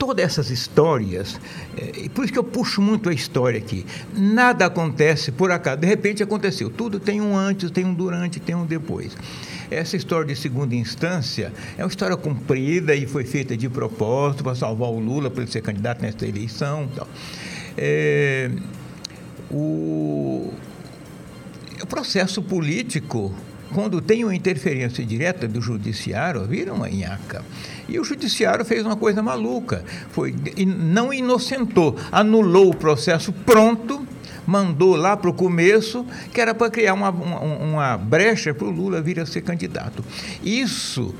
[0.00, 1.38] todas essas histórias,
[1.76, 3.84] é, por isso que eu puxo muito a história aqui.
[4.16, 6.70] Nada acontece por acaso, de repente aconteceu.
[6.70, 9.14] Tudo tem um antes, tem um durante, tem um depois.
[9.70, 14.54] Essa história de segunda instância é uma história comprida e foi feita de propósito para
[14.54, 16.88] salvar o Lula para ele ser candidato nesta eleição.
[17.76, 18.50] É,
[19.50, 20.50] o,
[21.82, 23.34] o processo político
[23.72, 27.44] quando tem uma interferência direta do judiciário, vira uma nhaca.
[27.88, 30.34] E o judiciário fez uma coisa maluca, foi
[30.66, 34.06] não inocentou, anulou o processo pronto,
[34.46, 38.70] mandou lá para o começo, que era para criar uma, uma, uma brecha para o
[38.70, 40.04] Lula vir a ser candidato.
[40.42, 41.14] Isso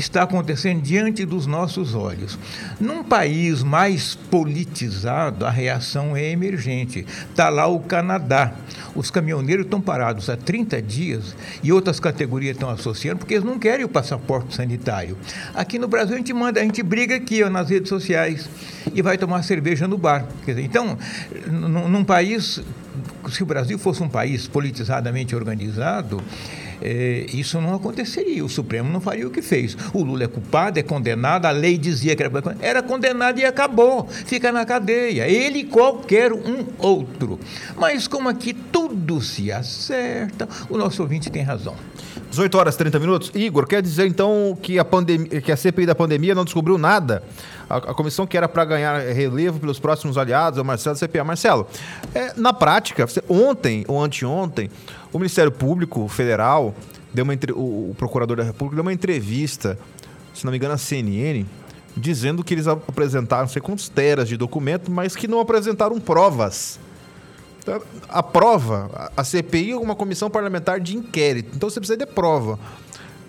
[0.00, 2.38] está acontecendo diante dos nossos olhos.
[2.80, 7.06] Num país mais politizado, a reação é emergente.
[7.30, 8.52] Está lá o Canadá.
[8.94, 13.58] Os caminhoneiros estão parados há 30 dias e outras categorias estão associando porque eles não
[13.58, 15.16] querem o passaporte sanitário.
[15.54, 18.48] Aqui no Brasil a gente manda, a gente briga aqui ó, nas redes sociais
[18.92, 20.26] e vai tomar cerveja no bar.
[20.46, 20.98] Dizer, então,
[21.46, 22.60] num país,
[23.28, 26.22] se o Brasil fosse um país politizadamente organizado,
[26.82, 28.44] é, isso não aconteceria.
[28.44, 29.76] O Supremo não faria o que fez.
[29.92, 34.06] O Lula é culpado, é condenado, a lei dizia que era, era condenado e acabou.
[34.08, 35.28] Fica na cadeia.
[35.28, 37.38] Ele e qualquer um outro.
[37.76, 41.76] Mas como aqui tudo se acerta, o nosso ouvinte tem razão.
[42.30, 43.32] 18 horas e 30 minutos.
[43.34, 44.86] Igor, quer dizer então que a,
[45.44, 47.22] que a CPI da pandemia não descobriu nada?
[47.68, 51.06] A, a comissão que era para ganhar relevo pelos próximos aliados, é o Marcelo da
[51.06, 51.24] CPA.
[51.24, 51.66] Marcelo,
[52.14, 54.70] é, na prática, ontem ou anteontem,
[55.12, 56.74] o Ministério Público Federal,
[57.12, 59.76] deu uma, o, o Procurador da República deu uma entrevista,
[60.32, 61.44] se não me engano, à CNN,
[61.96, 66.78] dizendo que eles apresentaram não sei quantos teras de documento, mas que não apresentaram provas.
[68.08, 72.58] A prova, a CPI é uma comissão parlamentar de inquérito, então você precisa de prova.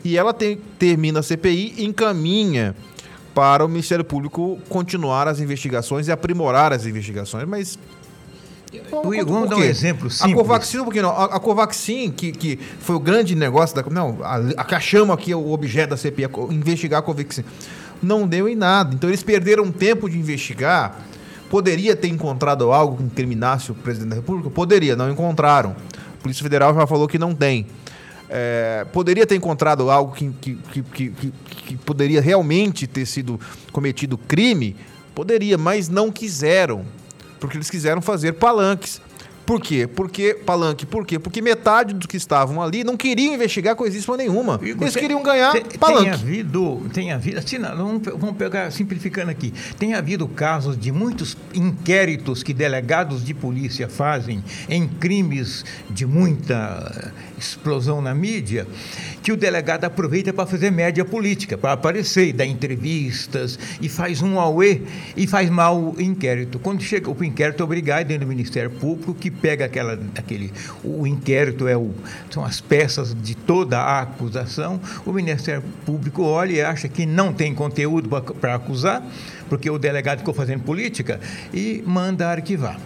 [0.04, 2.76] E ela tem, termina a CPI e encaminha
[3.36, 7.78] para o Ministério Público continuar as investigações e aprimorar as investigações, mas
[9.04, 10.22] o Igor, vamos dar um exemplo simples.
[10.22, 13.84] A Covaxin, um pouquinho, a, a Covaxin, que, que foi o grande negócio da.
[13.90, 14.40] Não, a,
[14.76, 17.44] a, chama aqui o objeto da CPI, investigar a Covaxin.
[18.02, 18.96] Não deu em nada.
[18.96, 21.02] Então eles perderam tempo de investigar.
[21.52, 24.50] Poderia ter encontrado algo que incriminasse o presidente da República?
[24.50, 25.76] Poderia, não encontraram.
[26.18, 27.68] A Polícia Federal já falou que não tem.
[28.30, 33.38] É, poderia ter encontrado algo que, que, que, que, que poderia realmente ter sido
[33.74, 34.78] cometido crime?
[35.14, 36.86] Poderia, mas não quiseram
[37.38, 39.02] porque eles quiseram fazer palanques.
[39.46, 39.88] Por quê?
[39.88, 41.20] Porque palanque, por quê?
[41.20, 44.60] Porque metade dos que estavam ali não queriam investigar coisíssima nenhuma.
[44.62, 46.04] Igor, Eles queriam ganhar tem, palanque.
[46.04, 49.54] Tem havido, tem havido, assim, não, vamos pegar simplificando aqui.
[49.78, 57.12] Tem havido casos de muitos inquéritos que delegados de polícia fazem em crimes de muita
[57.38, 58.68] explosão na mídia
[59.24, 64.40] que o delegado aproveita para fazer média política, para aparecer, dar entrevistas e faz um
[64.40, 64.82] auê
[65.18, 66.60] e faz mal o inquérito.
[66.60, 71.68] Quando chega o inquérito, obrigado dentro do Ministério Público que pega aquela, aquele, o inquérito
[71.68, 71.92] é o,
[72.30, 74.80] são as peças de toda a acusação.
[75.06, 79.04] O Ministério Público olha e acha que não tem conteúdo para acusar,
[79.50, 81.20] porque o delegado ficou fazendo política
[81.54, 82.80] e manda arquivar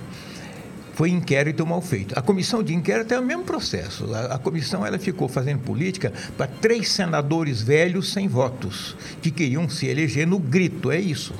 [0.95, 2.17] foi inquérito mal feito.
[2.17, 4.13] A comissão de inquérito é o mesmo processo.
[4.15, 9.67] A, a comissão ela ficou fazendo política para três senadores velhos sem votos, que queriam
[9.67, 11.33] se eleger no grito, é isso.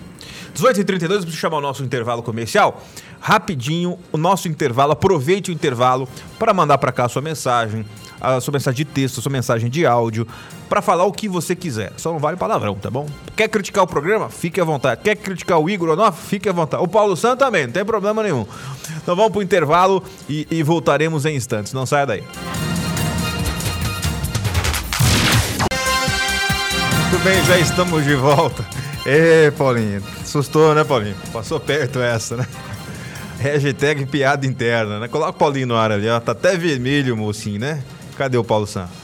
[0.53, 2.85] 18h32, preciso chamar o nosso intervalo comercial.
[3.27, 6.07] Rapidinho, o nosso intervalo, aproveite o intervalo
[6.37, 7.83] para mandar para cá a sua mensagem,
[8.21, 10.27] a sua mensagem de texto, a sua mensagem de áudio,
[10.69, 11.91] para falar o que você quiser.
[11.97, 13.09] Só não vale palavrão, tá bom?
[13.35, 14.29] Quer criticar o programa?
[14.29, 15.01] Fique à vontade.
[15.03, 16.21] Quer criticar o Igor Onoff?
[16.27, 16.83] Fique à vontade.
[16.83, 18.45] O Paulo Santos também, não tem problema nenhum.
[19.01, 21.73] Então vamos pro intervalo e, e voltaremos em instantes.
[21.73, 22.23] Não saia daí.
[27.09, 28.63] Muito bem, já estamos de volta.
[29.03, 31.15] Ê, Paulinho, assustou, né, Paulinho?
[31.33, 32.45] Passou perto essa, né?
[33.45, 35.07] Hashtag piada interna, né?
[35.07, 36.19] Coloca o Paulinho no ar ali, ó.
[36.19, 37.83] Tá até vermelho, mocinho, né?
[38.17, 38.95] Cadê o Paulo Santos?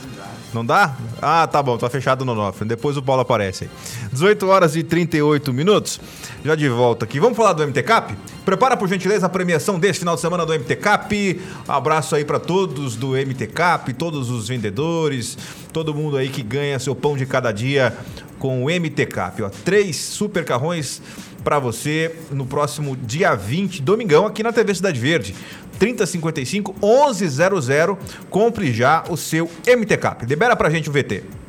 [0.52, 0.96] Não dá?
[1.22, 2.68] Ah, tá bom, tá fechado no Nofre.
[2.68, 3.70] Depois o Paulo aparece aí.
[4.12, 6.02] 18 horas e 38 minutos.
[6.44, 7.20] Já de volta aqui.
[7.20, 8.18] Vamos falar do MT Cap?
[8.44, 11.42] Prepara por gentileza a premiação deste final de semana do MT Cap.
[11.68, 15.38] Abraço aí para todos do MT Cap, todos os vendedores,
[15.72, 17.96] todo mundo aí que ganha seu pão de cada dia
[18.40, 19.44] com o MT Cap.
[19.44, 21.00] Ó, três super carrões
[21.44, 25.36] para você no próximo dia 20, domingão, aqui na TV Cidade Verde.
[25.80, 27.98] 3055 1100.
[28.30, 30.26] Compre já o seu MT Cap.
[30.26, 31.41] Libera pra gente o VT.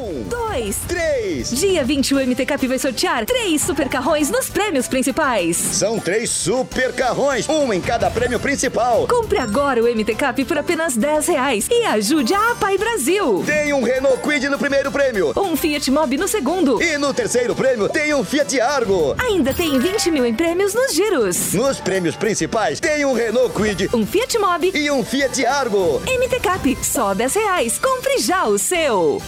[0.00, 1.50] Um, dois, três.
[1.50, 5.58] Dia 20, o MT Cap vai sortear três super carrões nos prêmios principais.
[5.58, 9.06] São três super carrões, um em cada prêmio principal.
[9.06, 13.44] Compre agora o MT Cap por apenas 10 reais e ajude a Pai Brasil.
[13.44, 15.34] Tem um Renault Quid no primeiro prêmio.
[15.36, 16.82] Um Fiat Mobi no segundo.
[16.82, 19.14] E no terceiro prêmio tem um Fiat Argo.
[19.18, 21.52] Ainda tem 20 mil em prêmios nos giros.
[21.52, 23.90] Nos prêmios principais tem um Renault Quid.
[23.92, 24.72] Um Fiat Mobi.
[24.74, 26.00] E um Fiat Argo.
[26.06, 27.78] MT Cap, só 10 reais.
[27.78, 29.20] Compre já o seu.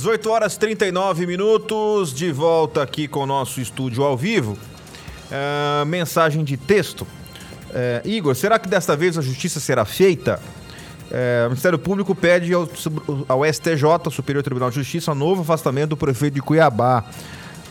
[0.00, 4.52] 18 horas 39 minutos, de volta aqui com o nosso estúdio ao vivo.
[4.52, 7.02] Uh, mensagem de texto.
[7.02, 10.40] Uh, Igor, será que desta vez a justiça será feita?
[11.10, 12.66] Uh, o Ministério Público pede ao,
[13.28, 17.04] ao STJ, Superior Tribunal de Justiça, novo afastamento do prefeito de Cuiabá.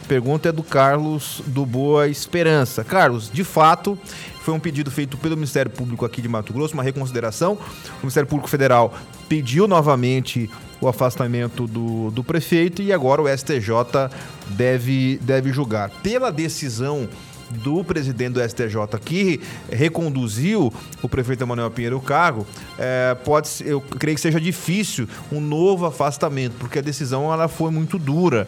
[0.08, 2.84] Pergunta é do Carlos do Boa Esperança.
[2.84, 3.98] Carlos, de fato,
[4.44, 7.54] foi um pedido feito pelo Ministério Público aqui de Mato Grosso, uma reconsideração.
[7.54, 8.94] O Ministério Público Federal
[9.28, 10.48] pediu novamente
[10.82, 14.10] o afastamento do, do prefeito e agora o STJ
[14.50, 15.90] deve, deve julgar.
[16.02, 17.08] Pela decisão
[17.50, 22.46] do presidente do STJ que reconduziu o prefeito Emanuel Pinheiro ao cargo,
[22.78, 27.72] é, pode, eu creio que seja difícil um novo afastamento, porque a decisão ela foi
[27.72, 28.48] muito dura,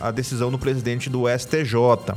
[0.00, 2.14] a decisão do presidente do STJ.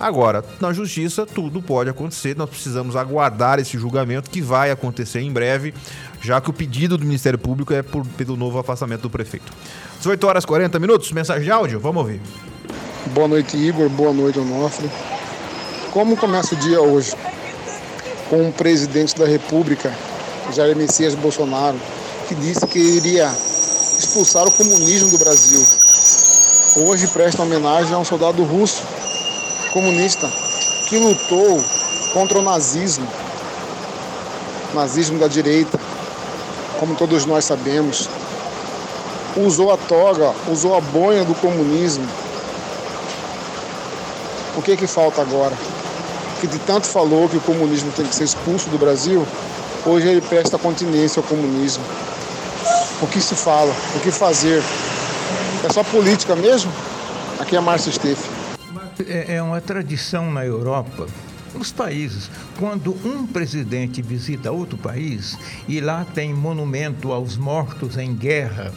[0.00, 5.30] Agora, na justiça, tudo pode acontecer, nós precisamos aguardar esse julgamento que vai acontecer em
[5.30, 5.74] breve,
[6.22, 9.52] já que o pedido do Ministério Público é por, pelo novo afastamento do prefeito.
[9.98, 12.18] 18 horas 40 minutos, mensagem de áudio, vamos ouvir.
[13.12, 14.90] Boa noite, Igor, boa noite, Onofre.
[15.92, 17.12] Como começa o dia hoje?
[18.30, 19.92] Com o presidente da República,
[20.54, 21.78] Jair Messias Bolsonaro,
[22.26, 23.30] que disse que iria
[23.98, 25.62] expulsar o comunismo do Brasil.
[26.86, 28.82] Hoje presta homenagem a um soldado russo
[29.70, 30.30] comunista
[30.88, 31.62] que lutou
[32.12, 33.06] contra o nazismo,
[34.74, 35.78] nazismo da direita,
[36.78, 38.08] como todos nós sabemos.
[39.36, 42.06] Usou a toga, usou a boina do comunismo.
[44.56, 45.56] O que que falta agora?
[46.40, 49.24] Que de tanto falou que o comunismo tem que ser expulso do Brasil,
[49.86, 51.84] hoje ele presta continência ao comunismo.
[53.00, 53.72] O que se fala?
[53.94, 54.62] O que fazer?
[55.64, 56.72] É só política mesmo?
[57.38, 58.39] Aqui é Márcio Steff
[59.08, 61.06] é, é uma tradição na Europa
[61.54, 62.30] nos países.
[62.58, 65.36] Quando um presidente visita outro país
[65.68, 68.72] e lá tem monumento aos mortos em guerra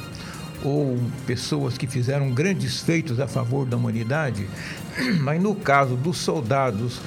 [0.63, 4.47] ou pessoas que fizeram grandes feitos a favor da humanidade,
[5.19, 7.01] mas no caso dos soldados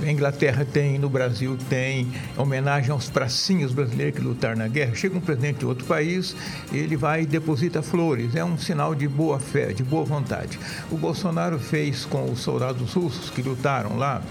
[0.00, 4.94] na Inglaterra tem, no Brasil tem, homenagem aos pracinhos brasileiros que lutaram na guerra.
[4.94, 6.36] Chega um presidente de outro país,
[6.72, 8.34] ele vai e deposita flores.
[8.34, 10.58] É um sinal de boa fé, de boa vontade.
[10.90, 14.22] O Bolsonaro fez com os soldados russos que lutaram lá.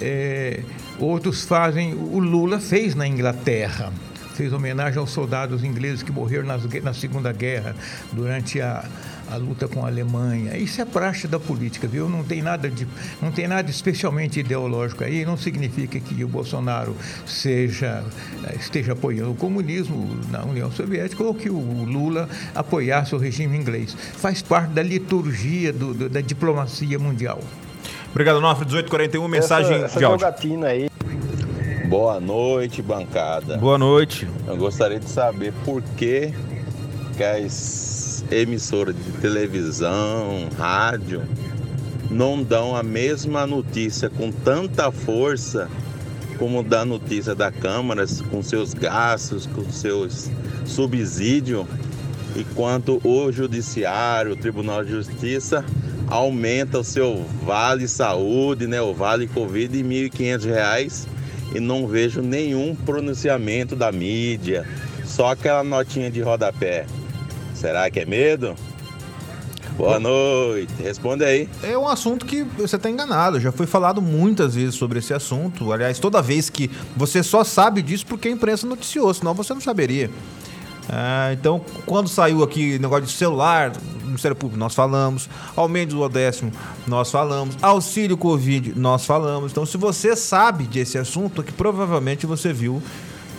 [0.00, 0.60] É,
[0.98, 3.92] outros fazem, o Lula fez na Inglaterra
[4.40, 7.76] fez homenagem aos soldados ingleses que morreram nas, na Segunda Guerra
[8.10, 8.82] durante a,
[9.30, 10.56] a luta com a Alemanha.
[10.56, 12.08] Isso é praxe da política, viu?
[12.08, 12.86] Não tem nada de,
[13.22, 15.24] não tem nada especialmente ideológico aí.
[15.24, 18.04] Não significa que o Bolsonaro seja
[18.58, 23.94] esteja apoiando o comunismo na União Soviética ou que o Lula apoiasse o regime inglês.
[23.94, 27.40] Faz parte da liturgia do, do, da diplomacia mundial.
[28.10, 28.66] Obrigado, Nofre.
[28.66, 30.64] 1841, mensagem essa, essa de áudio.
[30.64, 30.90] aí.
[31.88, 33.56] Boa noite, bancada.
[33.56, 34.28] Boa noite.
[34.46, 36.32] Eu gostaria de saber por que,
[37.16, 37.89] que as
[38.30, 41.22] emissoras de televisão, rádio,
[42.10, 45.68] não dão a mesma notícia com tanta força
[46.40, 50.30] como dá a notícia da Câmara, com seus gastos, com seus
[50.64, 51.66] subsídios,
[52.34, 55.62] enquanto o Judiciário, o Tribunal de Justiça,
[56.06, 61.06] aumenta o seu Vale Saúde, né, o Vale Covid em R$ 1.500
[61.54, 64.66] e não vejo nenhum pronunciamento da mídia,
[65.04, 66.86] só aquela notinha de rodapé.
[67.60, 68.54] Será que é medo?
[69.76, 71.46] Boa noite, responde aí.
[71.62, 73.38] É um assunto que você está enganado.
[73.38, 75.70] Já foi falado muitas vezes sobre esse assunto.
[75.70, 79.60] Aliás, toda vez que você só sabe disso porque a imprensa noticiou, senão você não
[79.60, 80.10] saberia.
[80.88, 83.72] Ah, então, quando saiu aqui negócio de celular,
[84.04, 85.28] Ministério Público, nós falamos.
[85.54, 86.50] Aumento do décimo,
[86.86, 87.58] nós falamos.
[87.60, 89.52] Auxílio Covid, nós falamos.
[89.52, 92.82] Então, se você sabe desse assunto, é que provavelmente você viu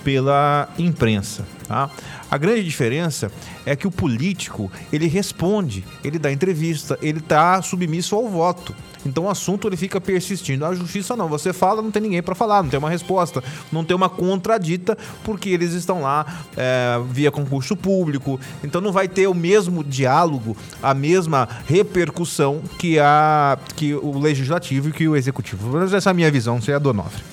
[0.04, 1.46] pela imprensa.
[1.68, 1.90] Tá?
[2.30, 3.32] A grande diferença
[3.66, 8.76] é que o político ele responde, ele dá entrevista, ele está submisso ao voto.
[9.06, 10.66] Então o assunto ele fica persistindo.
[10.66, 13.84] A justiça não, você fala, não tem ninguém para falar, não tem uma resposta, não
[13.84, 18.40] tem uma contradita, porque eles estão lá é, via concurso público.
[18.64, 24.90] Então não vai ter o mesmo diálogo, a mesma repercussão que, a, que o legislativo
[24.90, 25.80] e que o executivo.
[25.84, 27.24] Essa é a minha visão, você é a Donofre.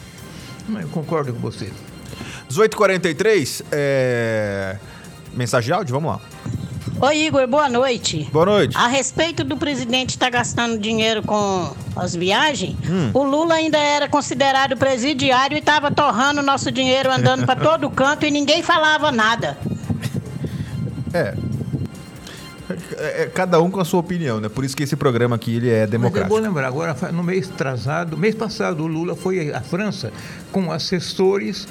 [0.69, 1.71] Eu concordo com você.
[2.51, 4.77] 18h43, é...
[5.35, 6.21] mensagem de áudio, vamos lá.
[7.01, 8.29] Oi, Igor, boa noite.
[8.33, 8.77] Boa noite.
[8.77, 13.11] A respeito do presidente estar tá gastando dinheiro com as viagens, hum.
[13.15, 18.27] o Lula ainda era considerado presidiário e estava torrando nosso dinheiro andando para todo canto
[18.27, 19.57] e ninguém falava nada.
[21.15, 21.35] É,
[22.97, 24.49] é, é, cada um com a sua opinião, né?
[24.49, 26.35] Por isso que esse programa aqui ele é democrático.
[26.35, 30.13] Mas é bom lembrar, agora no mês atrasado, mês passado, o Lula foi à França
[30.53, 31.67] com assessores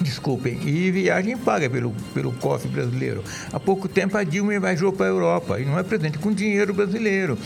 [0.00, 3.22] desculpem, e viagem paga pelo, pelo cofre brasileiro.
[3.52, 6.72] Há pouco tempo a Dilma viajou para a Europa e não é presente com dinheiro
[6.72, 7.38] brasileiro.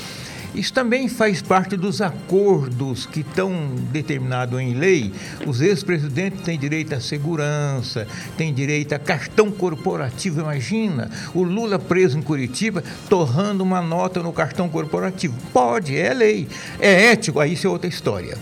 [0.54, 3.52] Isso também faz parte dos acordos que estão
[3.92, 5.12] determinados em lei.
[5.46, 10.40] Os ex-presidentes têm direito à segurança, têm direito a cartão corporativo.
[10.40, 15.36] Imagina o Lula preso em Curitiba torrando uma nota no cartão corporativo.
[15.52, 16.48] Pode, é lei.
[16.80, 18.36] É ético, aí isso é outra história.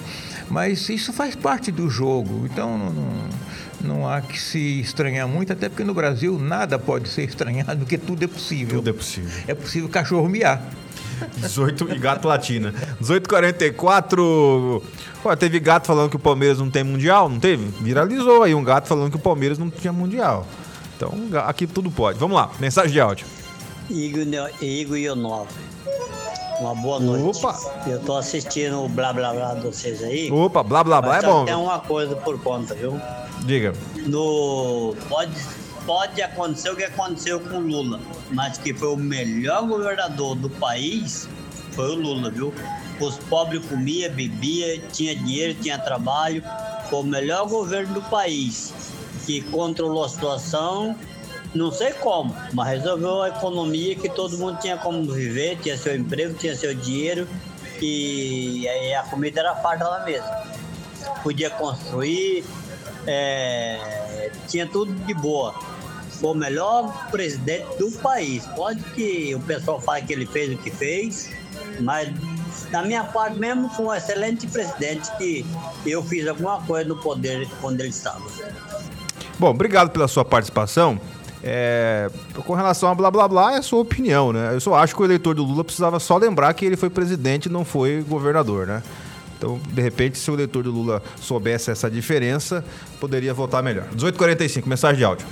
[0.49, 2.47] Mas isso faz parte do jogo.
[2.47, 3.29] Então não, não,
[3.87, 7.97] não há que se estranhar muito, até porque no Brasil nada pode ser estranhado, porque
[7.97, 8.78] tudo é possível.
[8.78, 9.30] Tudo é possível.
[9.47, 10.62] É possível cachorro miar.
[11.37, 12.74] 18 e gato latina.
[13.01, 14.82] 1844.
[15.22, 17.64] Pô, teve gato falando que o Palmeiras não tem mundial, não teve?
[17.80, 20.47] Viralizou aí um gato falando que o Palmeiras não tinha mundial.
[20.97, 21.12] Então,
[21.47, 22.18] aqui tudo pode.
[22.18, 23.26] Vamos lá, mensagem de áudio.
[23.89, 25.49] Igor, Igor Ionov.
[26.61, 27.39] Uma boa noite.
[27.39, 27.55] Opa!
[27.87, 30.30] Eu tô assistindo o blá blá blá de vocês aí.
[30.32, 31.45] Opa, blá blá blá é bom.
[31.45, 32.99] Tem uma coisa por conta, viu?
[33.45, 33.72] Diga.
[34.07, 34.95] No.
[35.09, 35.32] Pode
[35.87, 38.01] pode acontecer o que aconteceu com o Lula,
[38.32, 41.28] mas que foi o melhor governador do país
[41.76, 42.53] foi o Lula, viu?
[42.99, 46.43] Os pobres comia, bebia, tinha dinheiro, tinha trabalho.
[46.89, 48.72] Foi o melhor governo do país
[49.26, 50.97] que controlou a situação,
[51.55, 55.95] não sei como, mas resolveu a economia que todo mundo tinha como viver, tinha seu
[55.95, 57.28] emprego, tinha seu dinheiro
[57.82, 58.66] e
[58.97, 60.28] a comida era farta lá mesmo.
[61.22, 62.45] Podia construir,
[63.07, 65.55] é, tinha tudo de boa
[66.17, 68.47] foi o melhor presidente do país.
[68.57, 71.31] Pode que o pessoal fale que ele fez o que fez,
[71.81, 72.11] mas
[72.71, 75.45] da minha parte mesmo foi um excelente presidente que
[75.85, 78.25] eu fiz alguma coisa no poder quando ele estava.
[79.39, 80.99] Bom, obrigado pela sua participação.
[81.43, 82.11] É,
[82.45, 84.55] com relação a blá blá blá, é a sua opinião, né?
[84.55, 87.47] Eu só acho que o eleitor do Lula precisava só lembrar que ele foi presidente
[87.47, 88.83] e não foi governador, né?
[89.37, 92.64] Então, de repente, se o eleitor do Lula soubesse essa diferença,
[92.99, 93.87] poderia votar melhor.
[93.95, 95.26] 18h45, mensagem de áudio.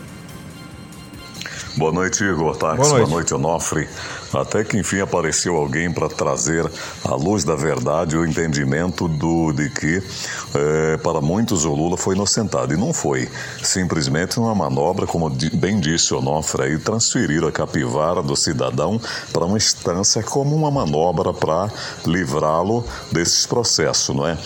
[1.76, 2.76] Boa noite, Igor Tax.
[2.76, 3.88] Boa noite, Boa noite Onofre.
[4.32, 6.70] Até que enfim apareceu alguém para trazer
[7.04, 10.02] à luz da verdade o entendimento do, de que
[10.54, 12.74] é, para muitos o Lula foi inocentado.
[12.74, 13.28] E não foi.
[13.62, 19.00] Simplesmente uma manobra, como bem disse o Onofre, aí, transferir a capivara do cidadão
[19.32, 21.70] para uma instância como uma manobra para
[22.06, 24.38] livrá-lo desses processos, não é?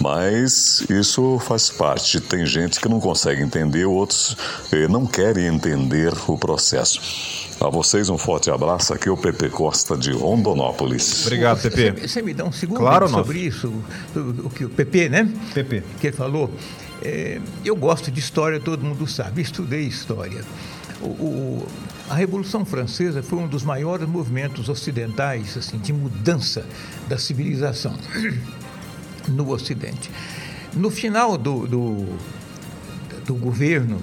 [0.00, 2.20] Mas isso faz parte.
[2.20, 4.36] Tem gente que não consegue entender, outros
[4.72, 7.45] eh, não querem entender o processo.
[7.58, 8.92] A vocês um forte abraço.
[8.92, 11.24] Aqui é o Pepe Costa de Rondonópolis.
[11.24, 12.06] Obrigado, Pepe.
[12.06, 13.72] Você, me dá um segundo Claro, sobre isso,
[14.14, 15.32] o, que o Pepe, né?
[15.54, 15.82] Pepe.
[15.98, 16.50] Que ele falou.
[17.02, 19.40] É, eu gosto de história, todo mundo sabe.
[19.40, 20.44] Estudei história.
[21.00, 21.68] O, o,
[22.10, 26.64] a Revolução Francesa foi um dos maiores movimentos ocidentais assim, de mudança
[27.08, 27.96] da civilização
[29.28, 30.10] no Ocidente.
[30.74, 32.06] No final do, do,
[33.24, 33.98] do governo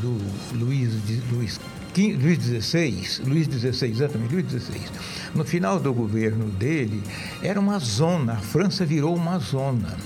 [0.00, 0.18] do
[0.56, 0.92] Luiz,
[1.30, 1.60] Luiz,
[1.96, 4.80] Luiz XVI, Luiz XVI, exatamente, Luiz XVI,
[5.34, 7.02] no final do governo dele,
[7.42, 9.96] era uma zona, a França virou uma zona.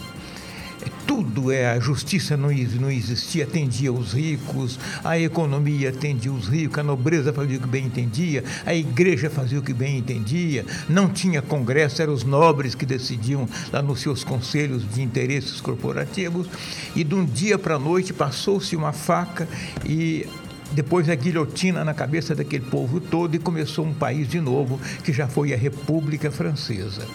[1.07, 2.49] Tudo é a justiça não,
[2.80, 7.68] não existia, atendia os ricos, a economia atendia os ricos, a nobreza fazia o que
[7.68, 12.74] bem entendia, a igreja fazia o que bem entendia, não tinha congresso, eram os nobres
[12.74, 16.49] que decidiam lá nos seus conselhos de interesses corporativos,
[16.97, 19.47] e de um dia para a noite passou-se uma faca
[19.85, 20.26] e
[20.75, 25.12] depois a guilhotina na cabeça daquele povo todo e começou um país de novo, que
[25.12, 27.07] já foi a República Francesa.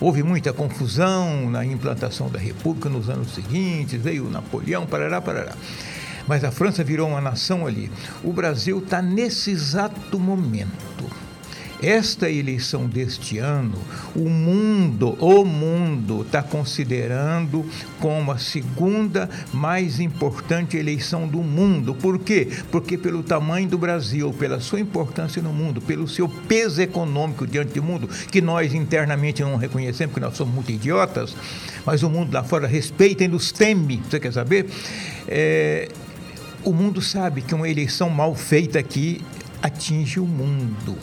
[0.00, 5.54] Houve muita confusão na implantação da República nos anos seguintes, veio Napoleão, parará, parará.
[6.26, 7.90] Mas a França virou uma nação ali.
[8.22, 11.27] O Brasil está nesse exato momento
[11.82, 13.78] esta eleição deste ano,
[14.14, 17.64] o mundo, o mundo está considerando
[18.00, 21.94] como a segunda mais importante eleição do mundo.
[21.94, 22.48] Por quê?
[22.70, 27.74] Porque pelo tamanho do Brasil, pela sua importância no mundo, pelo seu peso econômico diante
[27.74, 31.36] do mundo, que nós internamente não reconhecemos, porque nós somos muito idiotas,
[31.86, 34.02] mas o mundo lá fora respeita e nos teme.
[34.08, 34.66] Você quer saber?
[35.26, 35.88] É,
[36.64, 39.22] o mundo sabe que uma eleição mal feita aqui
[39.62, 40.96] atinge o mundo.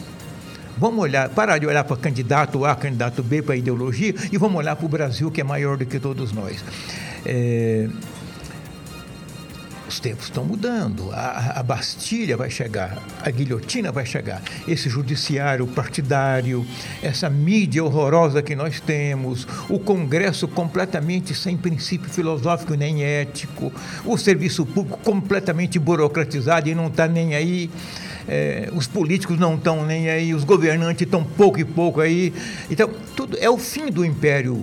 [0.78, 4.76] Vamos olhar, parar de olhar para candidato A, candidato B, para ideologia, e vamos olhar
[4.76, 6.64] para o Brasil, que é maior do que todos nós.
[7.26, 7.88] É,
[9.88, 15.66] os tempos estão mudando, a, a, Bastilha vai chegar, a guilhotina vai chegar, esse judiciário
[15.68, 16.66] partidário,
[17.02, 23.72] essa mídia horrorosa que nós temos, o Congresso completamente sem princípio filosófico nem ético,
[24.04, 27.70] o serviço público completamente burocratizado e não está nem aí
[28.28, 32.34] é, os políticos não estão nem aí, os governantes estão pouco e pouco aí.
[32.70, 34.62] Então, tudo é o fim do Império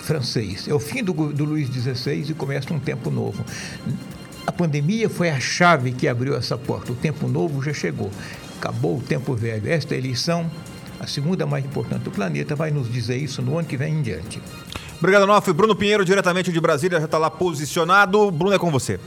[0.00, 3.44] francês, é o fim do, do Luís XVI e começa um tempo novo.
[4.46, 6.92] A pandemia foi a chave que abriu essa porta.
[6.92, 8.10] O tempo novo já chegou.
[8.58, 9.70] Acabou o tempo velho.
[9.70, 10.50] Esta eleição,
[11.00, 14.02] a segunda mais importante do planeta, vai nos dizer isso no ano que vem em
[14.02, 14.40] diante.
[14.98, 15.50] Obrigado, Nof.
[15.52, 18.30] Bruno Pinheiro, diretamente de Brasília, já está lá posicionado.
[18.30, 19.00] Bruno, é com você.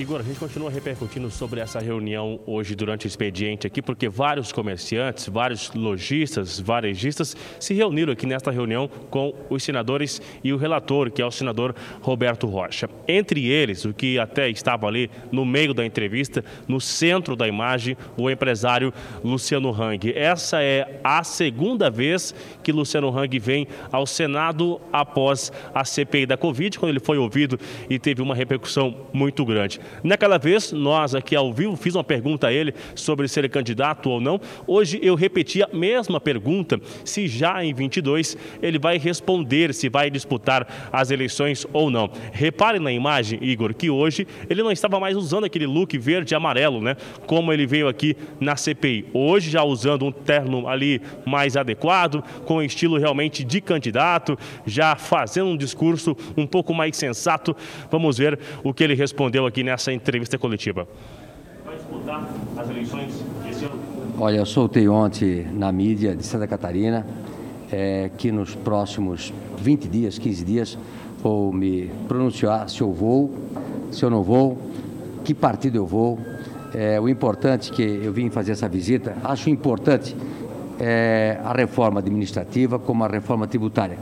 [0.00, 4.52] Igor, a gente continua repercutindo sobre essa reunião hoje durante o expediente aqui, porque vários
[4.52, 11.10] comerciantes, vários lojistas, varejistas se reuniram aqui nesta reunião com os senadores e o relator,
[11.10, 12.88] que é o senador Roberto Rocha.
[13.08, 17.96] Entre eles, o que até estava ali no meio da entrevista, no centro da imagem,
[18.16, 18.94] o empresário
[19.24, 20.12] Luciano Hang.
[20.14, 22.32] Essa é a segunda vez
[22.62, 27.58] que Luciano Hang vem ao Senado após a CPI da Covid, quando ele foi ouvido
[27.90, 29.80] e teve uma repercussão muito grande.
[30.02, 34.20] Naquela vez, nós aqui ao vivo fiz uma pergunta a ele sobre ser candidato ou
[34.20, 34.40] não.
[34.66, 40.10] Hoje eu repeti a mesma pergunta, se já em 22 ele vai responder se vai
[40.10, 42.10] disputar as eleições ou não.
[42.32, 46.36] Repare na imagem, Igor, que hoje ele não estava mais usando aquele look verde e
[46.36, 46.96] amarelo, né?
[47.26, 49.06] Como ele veio aqui na CPI.
[49.12, 55.48] Hoje já usando um terno ali mais adequado, com estilo realmente de candidato, já fazendo
[55.48, 57.56] um discurso um pouco mais sensato.
[57.90, 60.88] Vamos ver o que ele respondeu aqui nessa essa entrevista coletiva?
[61.64, 63.78] Vai disputar as eleições esse ano?
[64.18, 67.06] Olha, eu soltei ontem na mídia de Santa Catarina
[67.70, 70.78] é, que nos próximos 20 dias, 15 dias,
[71.22, 73.32] vou me pronunciar se eu vou,
[73.92, 74.58] se eu não vou,
[75.24, 76.18] que partido eu vou.
[76.74, 80.14] É, o importante que eu vim fazer essa visita, acho importante
[80.80, 83.98] é, a reforma administrativa como a reforma tributária.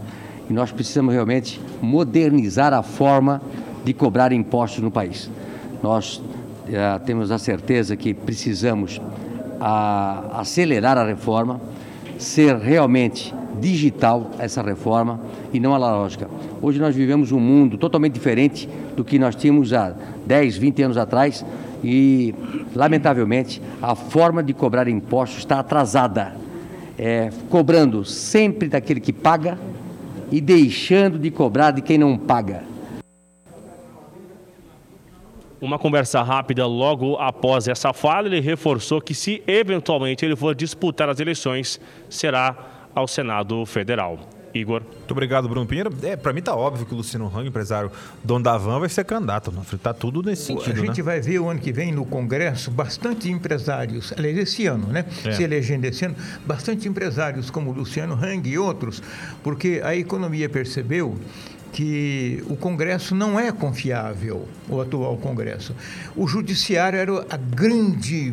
[0.49, 3.43] E nós precisamos realmente modernizar a forma
[3.85, 5.31] de cobrar impostos no país.
[5.83, 9.01] Nós uh, temos a certeza que precisamos
[10.33, 11.61] acelerar a reforma,
[12.18, 15.20] ser realmente digital essa reforma
[15.53, 16.29] e não analógica.
[16.61, 19.95] Hoje nós vivemos um mundo totalmente diferente do que nós tínhamos há
[20.27, 21.45] 10, 20 anos atrás
[21.83, 22.35] e,
[22.74, 26.35] lamentavelmente, a forma de cobrar impostos está atrasada,
[26.99, 29.59] é, cobrando sempre daquele que paga
[30.31, 32.76] e deixando de cobrar de quem não paga
[35.61, 41.09] uma conversa rápida logo após essa fala, ele reforçou que se eventualmente ele for disputar
[41.09, 42.57] as eleições, será
[42.95, 44.19] ao Senado Federal.
[44.55, 44.83] Igor.
[44.83, 45.93] Muito obrigado, Bruno Pinheiro.
[46.03, 47.91] É, para mim tá óbvio que o Luciano Hang, empresário
[48.25, 49.53] dono da Van, vai ser candidato.
[49.83, 51.03] Tá tudo nesse sentido, A gente né?
[51.03, 55.05] vai ver o ano que vem no Congresso bastante empresários, aliás, esse ano, né?
[55.25, 55.33] É.
[55.33, 59.03] Se elegendo esse ano, bastante empresários como o Luciano Hang e outros,
[59.43, 61.19] porque a economia percebeu
[61.77, 65.77] que o Congresso não é confiável, o atual Congresso.
[66.16, 68.33] O Judiciário era a grande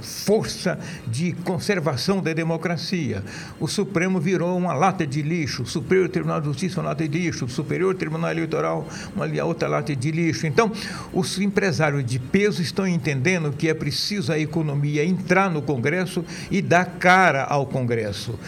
[0.00, 3.22] força de conservação da democracia.
[3.60, 7.18] O Supremo virou uma lata de lixo, o Superior Tribunal de Justiça uma lata de
[7.18, 10.46] lixo, o Superior Tribunal Eleitoral uma outra lata de lixo.
[10.46, 10.72] Então,
[11.12, 16.62] os empresários de peso estão entendendo que é preciso a economia entrar no Congresso e
[16.62, 18.38] dar cara ao Congresso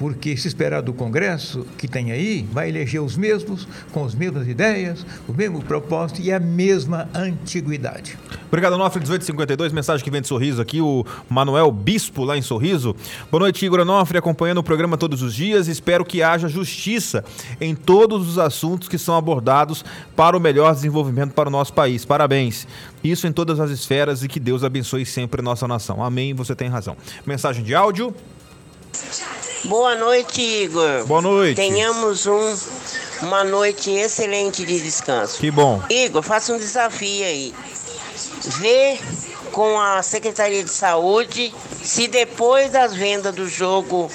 [0.00, 4.48] porque se esperar do Congresso que tem aí, vai eleger os mesmos, com as mesmas
[4.48, 8.18] ideias, o mesmo propósito e a mesma antiguidade.
[8.48, 12.96] Obrigado, Onofre, 1852, mensagem que vem de Sorriso aqui, o Manuel Bispo, lá em Sorriso.
[13.30, 15.68] Boa noite, Igor Onofre, acompanhando o programa todos os dias.
[15.68, 17.22] Espero que haja justiça
[17.60, 19.84] em todos os assuntos que são abordados
[20.16, 22.06] para o melhor desenvolvimento para o nosso país.
[22.06, 22.66] Parabéns.
[23.04, 26.02] Isso em todas as esferas e que Deus abençoe sempre a nossa nação.
[26.02, 26.96] Amém, você tem razão.
[27.26, 28.14] Mensagem de áudio.
[29.64, 31.04] Boa noite, Igor.
[31.06, 31.56] Boa noite.
[31.56, 32.56] Tenhamos um,
[33.22, 35.38] uma noite excelente de descanso.
[35.38, 35.82] Que bom.
[35.90, 37.54] Igor, faça um desafio aí.
[38.58, 38.98] Vê
[39.52, 41.52] com a Secretaria de Saúde
[41.82, 44.10] se depois das vendas do jogo,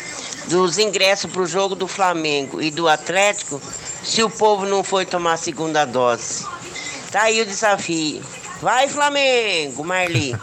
[0.47, 3.61] dos ingressos para o jogo do Flamengo e do Atlético,
[4.03, 6.45] se o povo não foi tomar a segunda dose.
[7.11, 8.21] Tá aí o desafio.
[8.61, 10.33] Vai, Flamengo, Marli.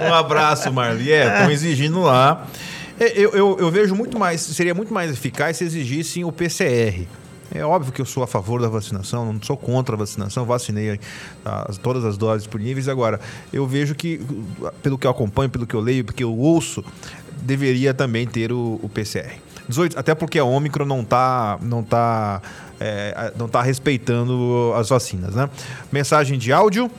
[0.00, 1.12] Um abraço, Marli.
[1.12, 2.46] É, estão exigindo lá.
[3.04, 7.06] É, Eu, eu, eu vejo muito mais, seria muito mais eficaz se exigissem o PCR.
[7.54, 10.98] É óbvio que eu sou a favor da vacinação, não sou contra a vacinação, vacinei
[11.44, 12.88] as- todas as doses disponíveis.
[12.88, 13.20] Agora,
[13.52, 14.20] eu vejo que,
[14.82, 16.82] pelo que eu acompanho, pelo que eu leio, porque eu ouço,
[17.42, 19.32] deveria também ter o, o PCR.
[19.68, 22.40] 18, até porque a Ômicron não está não tá,
[22.80, 25.48] é, não tá respeitando as vacinas, né?
[25.92, 26.90] Mensagem de áudio.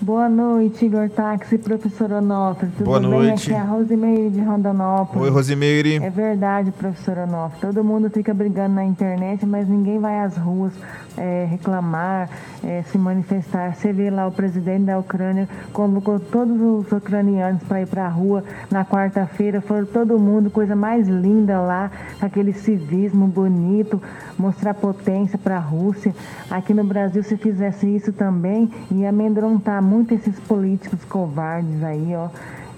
[0.00, 2.68] Boa noite, Igor Táxi, professor Onofre.
[2.68, 3.10] Tudo Boa bem?
[3.10, 3.52] noite.
[3.52, 5.24] Aqui é a Rosimeire de Rondonópolis.
[5.24, 5.96] Oi, Rosimeire.
[5.96, 7.60] É verdade, professor Onofre.
[7.60, 10.72] Todo mundo fica brigando na internet, mas ninguém vai às ruas
[11.16, 12.30] é, reclamar,
[12.62, 13.74] é, se manifestar.
[13.74, 18.08] Você vê lá o presidente da Ucrânia convocou todos os ucranianos para ir para a
[18.08, 19.60] rua na quarta-feira.
[19.60, 21.90] Foram todo mundo, coisa mais linda lá,
[22.20, 24.00] aquele civismo bonito,
[24.38, 26.14] mostrar potência para a Rússia.
[26.50, 32.28] Aqui no Brasil, se fizesse isso também, ia amedrontar muito esses políticos covardes aí, ó.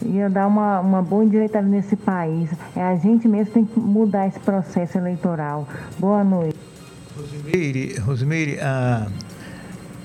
[0.03, 2.49] Ia dar uma, uma boa endireitada nesse país.
[2.75, 5.69] É a gente mesmo tem que mudar esse processo eleitoral.
[5.99, 6.57] Boa noite.
[7.15, 9.09] Rosimeire, Rosimeire, a,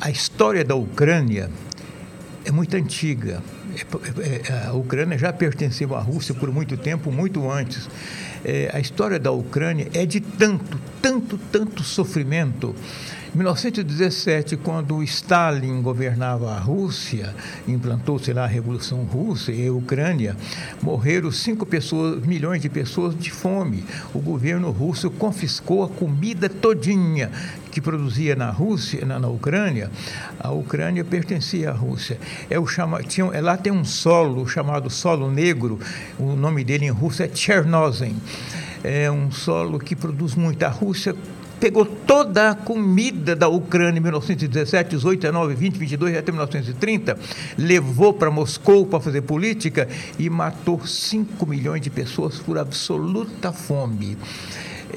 [0.01, 1.49] a história da Ucrânia
[2.43, 3.41] é muito antiga.
[3.73, 7.89] É- é- a Ucrânia já pertenceu à Rússia por muito tempo, muito antes.
[8.47, 12.75] É, a história da Ucrânia é de tanto, tanto, tanto sofrimento.
[13.35, 17.35] Em 1917, quando Stalin governava a Rússia,
[17.67, 20.37] implantou-se lá a Revolução Russa e a Ucrânia,
[20.81, 23.83] morreram 5 pessoas, milhões de pessoas de fome.
[24.13, 27.29] O governo russo confiscou a comida todinha
[27.73, 29.91] que produzia na Rússia, na, na Ucrânia.
[30.39, 32.17] A Ucrânia pertencia à Rússia.
[32.49, 35.77] É o chama, tinha, lá tem um solo chamado solo negro,
[36.17, 38.15] o nome dele em russo é Chernozem.
[38.81, 40.63] É um solo que produz muito.
[40.63, 41.13] A Rússia
[41.59, 47.17] pegou toda a comida da Ucrânia em 1917, 18, 19, 20, 22 até 1930,
[47.57, 49.87] levou para Moscou para fazer política
[50.19, 54.17] e matou 5 milhões de pessoas por absoluta fome.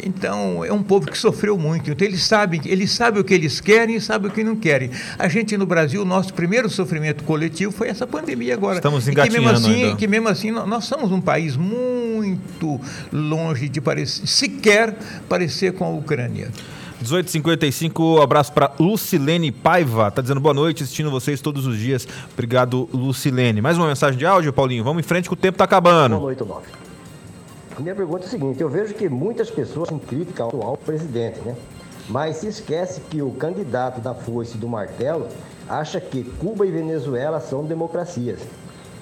[0.04, 1.90] Então, é um povo que sofreu muito.
[1.90, 4.90] Então, eles sabem, eles sabem o que eles querem e sabem o que não querem.
[5.18, 8.76] A gente, no Brasil, o nosso primeiro sofrimento coletivo foi essa pandemia agora.
[8.76, 9.96] Estamos engatinhando e que mesmo assim, ainda.
[9.96, 12.80] Que mesmo assim, nós somos um país muito
[13.12, 14.96] longe de parecer, sequer
[15.28, 16.50] parecer com a Ucrânia.
[17.00, 20.10] 1855, abraço para Lucilene Paiva.
[20.10, 22.08] Tá dizendo boa noite, assistindo vocês todos os dias.
[22.32, 23.60] Obrigado, Lucilene.
[23.60, 24.82] Mais uma mensagem de áudio, Paulinho.
[24.82, 26.16] Vamos em frente que o tempo está acabando.
[26.16, 26.87] Boa noite, 9
[27.80, 31.40] minha pergunta é a seguinte: eu vejo que muitas pessoas são críticas ao atual presidente,
[31.40, 31.54] né?
[32.08, 35.28] Mas se esquece que o candidato da foice do martelo
[35.68, 38.40] acha que Cuba e Venezuela são democracias.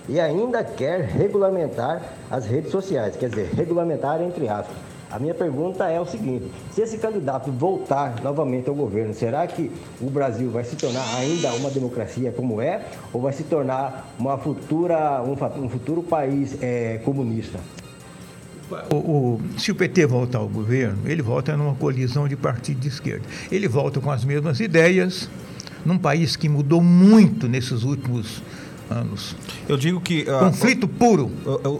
[0.08, 4.76] E ainda quer regulamentar as redes sociais, quer dizer, regulamentar entre aspas.
[5.10, 9.70] A minha pergunta é o seguinte: se esse candidato voltar novamente ao governo, será que
[10.00, 14.36] o Brasil vai se tornar ainda uma democracia como é, ou vai se tornar uma
[14.36, 17.58] futura, um, um futuro país eh, comunista?
[18.90, 22.88] O, o- se o PT voltar ao governo, ele volta numa colisão de partido de
[22.88, 23.24] esquerda.
[23.50, 25.30] Ele volta com as mesmas ideias,
[25.84, 28.42] num país que mudou muito nesses últimos
[28.90, 29.36] anos.
[29.68, 30.26] Eu digo que.
[30.28, 31.30] ah, Conflito puro.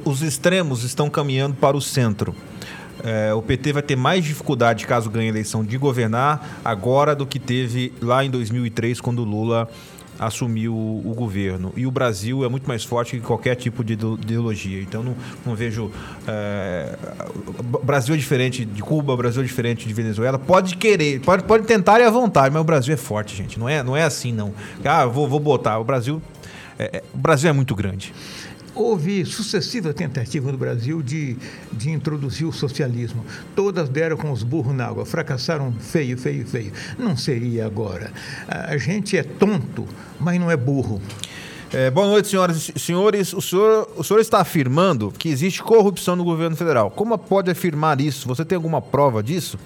[0.04, 2.34] Os extremos estão caminhando para o centro.
[3.04, 7.26] É, o PT vai ter mais dificuldade, caso ganhe a eleição, de governar agora do
[7.26, 9.68] que teve lá em 2003, quando o Lula
[10.18, 11.72] assumiu o, governo.
[11.76, 14.80] E o Brasil é muito mais forte que qualquer tipo de ideologia.
[14.80, 15.90] Então não, não vejo.
[16.26, 16.96] É,
[17.82, 20.38] Brasil é diferente de Cuba, o Brasil é diferente de Venezuela.
[20.38, 23.58] Pode querer, pode, pode tentar e à vontade, mas o Brasil é forte, gente.
[23.58, 24.52] Não é, não é assim, não.
[24.84, 25.78] Ah, vou, vou botar.
[25.78, 26.20] O Brasil.
[26.78, 28.12] É, é o Brasil é muito grande.
[28.76, 31.34] Houve sucessivas tentativas no Brasil de,
[31.72, 33.24] de introduzir o socialismo.
[33.54, 36.72] Todas deram com os burros na água, fracassaram feio, feio, feio.
[36.98, 38.12] Não seria agora.
[38.46, 39.86] A gente é tonto,
[40.20, 41.00] mas não é burro.
[41.72, 43.32] É, boa noite, senhoras e senhores.
[43.32, 46.90] O senhor, o senhor está afirmando que existe corrupção no governo federal.
[46.90, 48.28] Como pode afirmar isso?
[48.28, 49.58] Você tem alguma prova disso?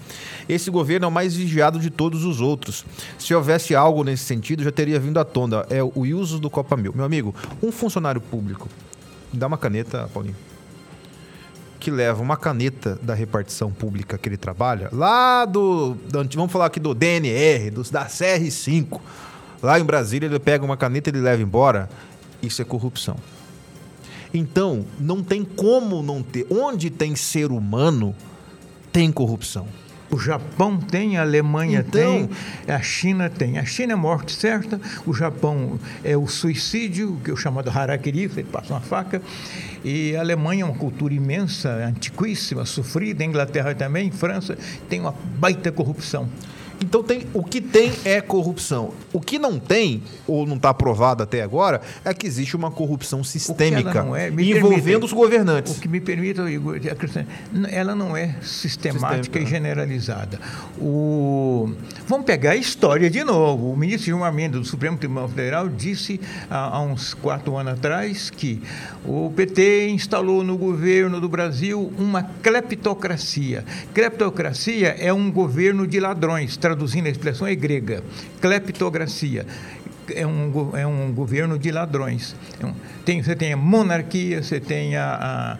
[0.48, 2.84] Esse governo é o mais vigiado de todos os outros.
[3.18, 5.66] Se houvesse algo nesse sentido, já teria vindo à tona.
[5.68, 6.92] É o uso do Copa Mil.
[6.94, 8.68] Meu amigo, um funcionário público
[9.32, 10.36] dá uma caneta, Paulinho,
[11.78, 15.96] que leva uma caneta da repartição pública que ele trabalha, lá do,
[16.34, 19.00] vamos falar aqui do DNR, dos, da CR5,
[19.62, 21.88] lá em Brasília ele pega uma caneta e leva embora,
[22.42, 23.16] isso é corrupção.
[24.32, 26.46] Então, não tem como não ter.
[26.50, 28.14] Onde tem ser humano,
[28.92, 29.66] tem corrupção.
[30.10, 32.28] O Japão tem, a Alemanha então,
[32.66, 33.58] tem, a China tem.
[33.58, 38.24] A China é morte certa, o Japão é o suicídio, que é o chamado harakiri,
[38.24, 39.22] ele passa uma faca.
[39.84, 43.22] E a Alemanha é uma cultura imensa, antiquíssima, sofrida.
[43.22, 44.58] A Inglaterra também, França,
[44.88, 46.28] tem uma baita corrupção.
[46.82, 48.92] Então tem, o que tem é corrupção.
[49.12, 53.22] O que não tem, ou não está aprovado até agora, é que existe uma corrupção
[53.22, 55.76] sistêmica é, envolvendo permite, os governantes.
[55.76, 56.40] O que me permite,
[57.70, 59.38] ela não é sistemática sistêmica.
[59.40, 60.40] e generalizada.
[60.78, 61.70] O,
[62.06, 63.70] vamos pegar a história de novo.
[63.70, 68.30] O ministro Gilmar Mendes do Supremo Tribunal Federal disse há, há uns quatro anos atrás
[68.30, 68.62] que
[69.04, 73.64] o PT instalou no governo do Brasil uma cleptocracia.
[73.92, 78.02] Cleptocracia é um governo de ladrões traduzindo a expressão é grega,
[78.40, 79.46] cleptocracia.
[80.12, 82.34] É um, é um governo de ladrões.
[82.62, 82.70] É
[83.04, 85.58] tem, você tem a monarquia, você tem a, a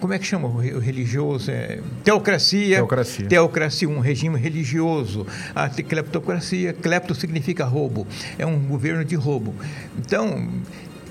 [0.00, 1.50] como é que chama o religioso?
[1.50, 2.76] É, teocracia.
[2.76, 3.28] Teocracia.
[3.28, 5.26] Teocracia, um regime religioso.
[5.54, 8.06] A cleptocracia, clepto significa roubo.
[8.36, 9.54] É um governo de roubo.
[9.96, 10.48] Então,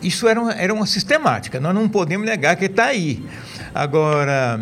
[0.03, 1.57] isso era uma, era uma sistemática.
[1.57, 3.23] Nós não podemos negar que está aí.
[3.73, 4.59] Agora,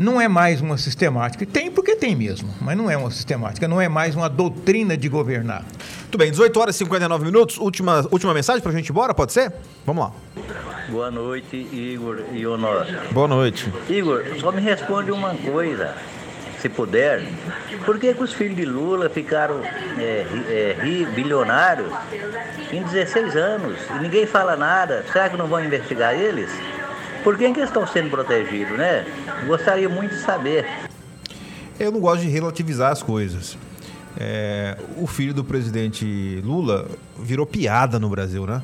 [0.00, 1.44] não é mais uma sistemática.
[1.44, 5.08] Tem porque tem mesmo, mas não é uma sistemática, não é mais uma doutrina de
[5.10, 5.62] governar.
[6.10, 7.58] Tudo bem, 18 horas e 59 minutos.
[7.58, 9.52] Última, última mensagem para a gente ir embora, pode ser?
[9.84, 10.12] Vamos lá.
[10.88, 12.86] Boa noite, Igor e Honor.
[13.12, 13.70] Boa noite.
[13.90, 15.94] Igor, só me responde uma coisa,
[16.60, 17.22] se puder.
[17.84, 19.60] Por que, que os filhos de Lula ficaram
[19.98, 21.92] é, é, bilionários
[22.72, 25.04] em 16 anos e ninguém fala nada?
[25.12, 26.50] Será que não vão investigar eles?
[27.22, 29.06] Por que, que eles estão sendo protegidos, né?
[29.46, 30.66] Gostaria muito de saber.
[31.78, 33.56] Eu não gosto de relativizar as coisas.
[34.18, 38.62] É, o filho do presidente Lula virou piada no Brasil, né?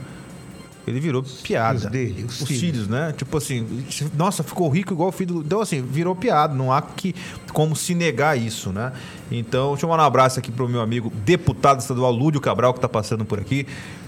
[0.87, 1.79] Ele virou piada.
[1.79, 2.61] Os dele, os, os filhos.
[2.61, 2.89] filhos.
[2.89, 3.13] né?
[3.17, 3.85] Tipo assim,
[4.15, 5.41] nossa, ficou rico igual o filho do...
[5.41, 6.55] Então, assim, virou piada.
[6.55, 7.13] Não há que,
[7.53, 8.93] como se negar isso, né?
[9.31, 12.79] Então, deixa eu mandar um abraço aqui pro meu amigo deputado estadual Lúdio Cabral, que
[12.79, 13.67] está passando por aqui.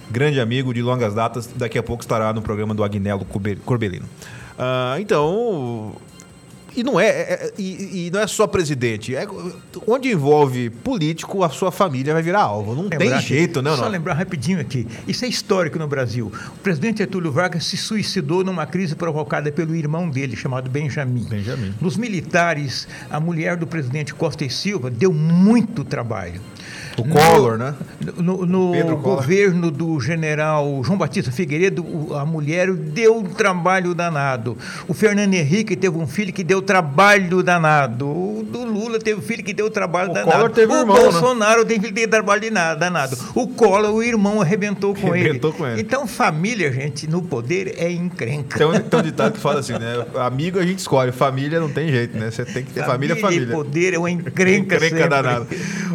[0.09, 1.49] Grande amigo de longas datas.
[1.57, 3.27] Daqui a pouco estará no programa do Agnello
[3.65, 4.07] Corbelino.
[4.59, 5.95] Uh, então,
[6.79, 9.15] e não é, é, é e, e, não é só presidente.
[9.17, 9.27] É,
[9.87, 12.75] onde envolve político, a sua família vai virar alvo.
[12.75, 13.75] Não lembrar tem jeito, né?
[13.75, 13.89] Só não.
[13.89, 14.87] lembrar rapidinho aqui.
[15.07, 16.31] Isso é histórico no Brasil.
[16.57, 21.25] O presidente Getúlio Vargas se suicidou numa crise provocada pelo irmão dele, chamado Benjamin.
[21.25, 21.75] Benjamin.
[21.81, 26.41] Nos militares, a mulher do presidente Costa e Silva deu muito trabalho.
[26.99, 27.75] O Collor, né?
[28.17, 34.57] No, no governo do general João Batista Figueiredo, a mulher deu um trabalho danado.
[34.87, 38.07] O Fernando Henrique teve um filho que deu trabalho danado.
[38.09, 40.33] O do Lula teve um filho que deu trabalho o danado.
[40.33, 41.03] Collor teve o irmão, né?
[41.03, 41.69] Bolsonaro né?
[41.69, 43.17] teve filho que deu trabalho danado.
[43.35, 45.59] O Collor, o irmão, arrebentou com, arrebentou ele.
[45.59, 45.81] com ele.
[45.81, 48.59] Então, família, gente, no poder é encrenca.
[48.59, 50.05] Tem um, tem um ditado que fala assim, né?
[50.17, 52.31] Amigo a gente escolhe, família não tem jeito, né?
[52.31, 53.47] Você tem que ter família, família.
[53.47, 53.55] família.
[53.55, 55.47] poder é uma encrenca, encrenca danado.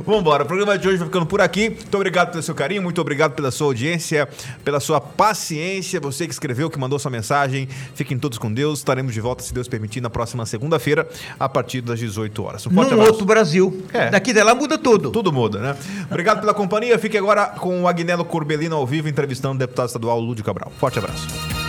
[0.05, 0.43] Vamos embora.
[0.43, 1.69] O programa de hoje vai ficando por aqui.
[1.69, 4.27] Muito obrigado pelo seu carinho, muito obrigado pela sua audiência,
[4.63, 5.99] pela sua paciência.
[5.99, 7.67] Você que escreveu, que mandou sua mensagem.
[7.95, 8.79] Fiquem todos com Deus.
[8.79, 11.07] Estaremos de volta, se Deus permitir, na próxima segunda-feira,
[11.39, 12.67] a partir das 18 horas.
[12.67, 13.01] Um Num abraço.
[13.11, 13.85] outro Brasil.
[13.93, 14.09] É.
[14.09, 15.11] Daqui dela muda tudo.
[15.11, 15.75] Tudo muda, né?
[16.09, 16.97] Obrigado pela companhia.
[16.99, 20.71] Fique agora com o Agnello Corbelino ao vivo, entrevistando o deputado estadual Lúdio Cabral.
[20.77, 21.62] Forte abraço.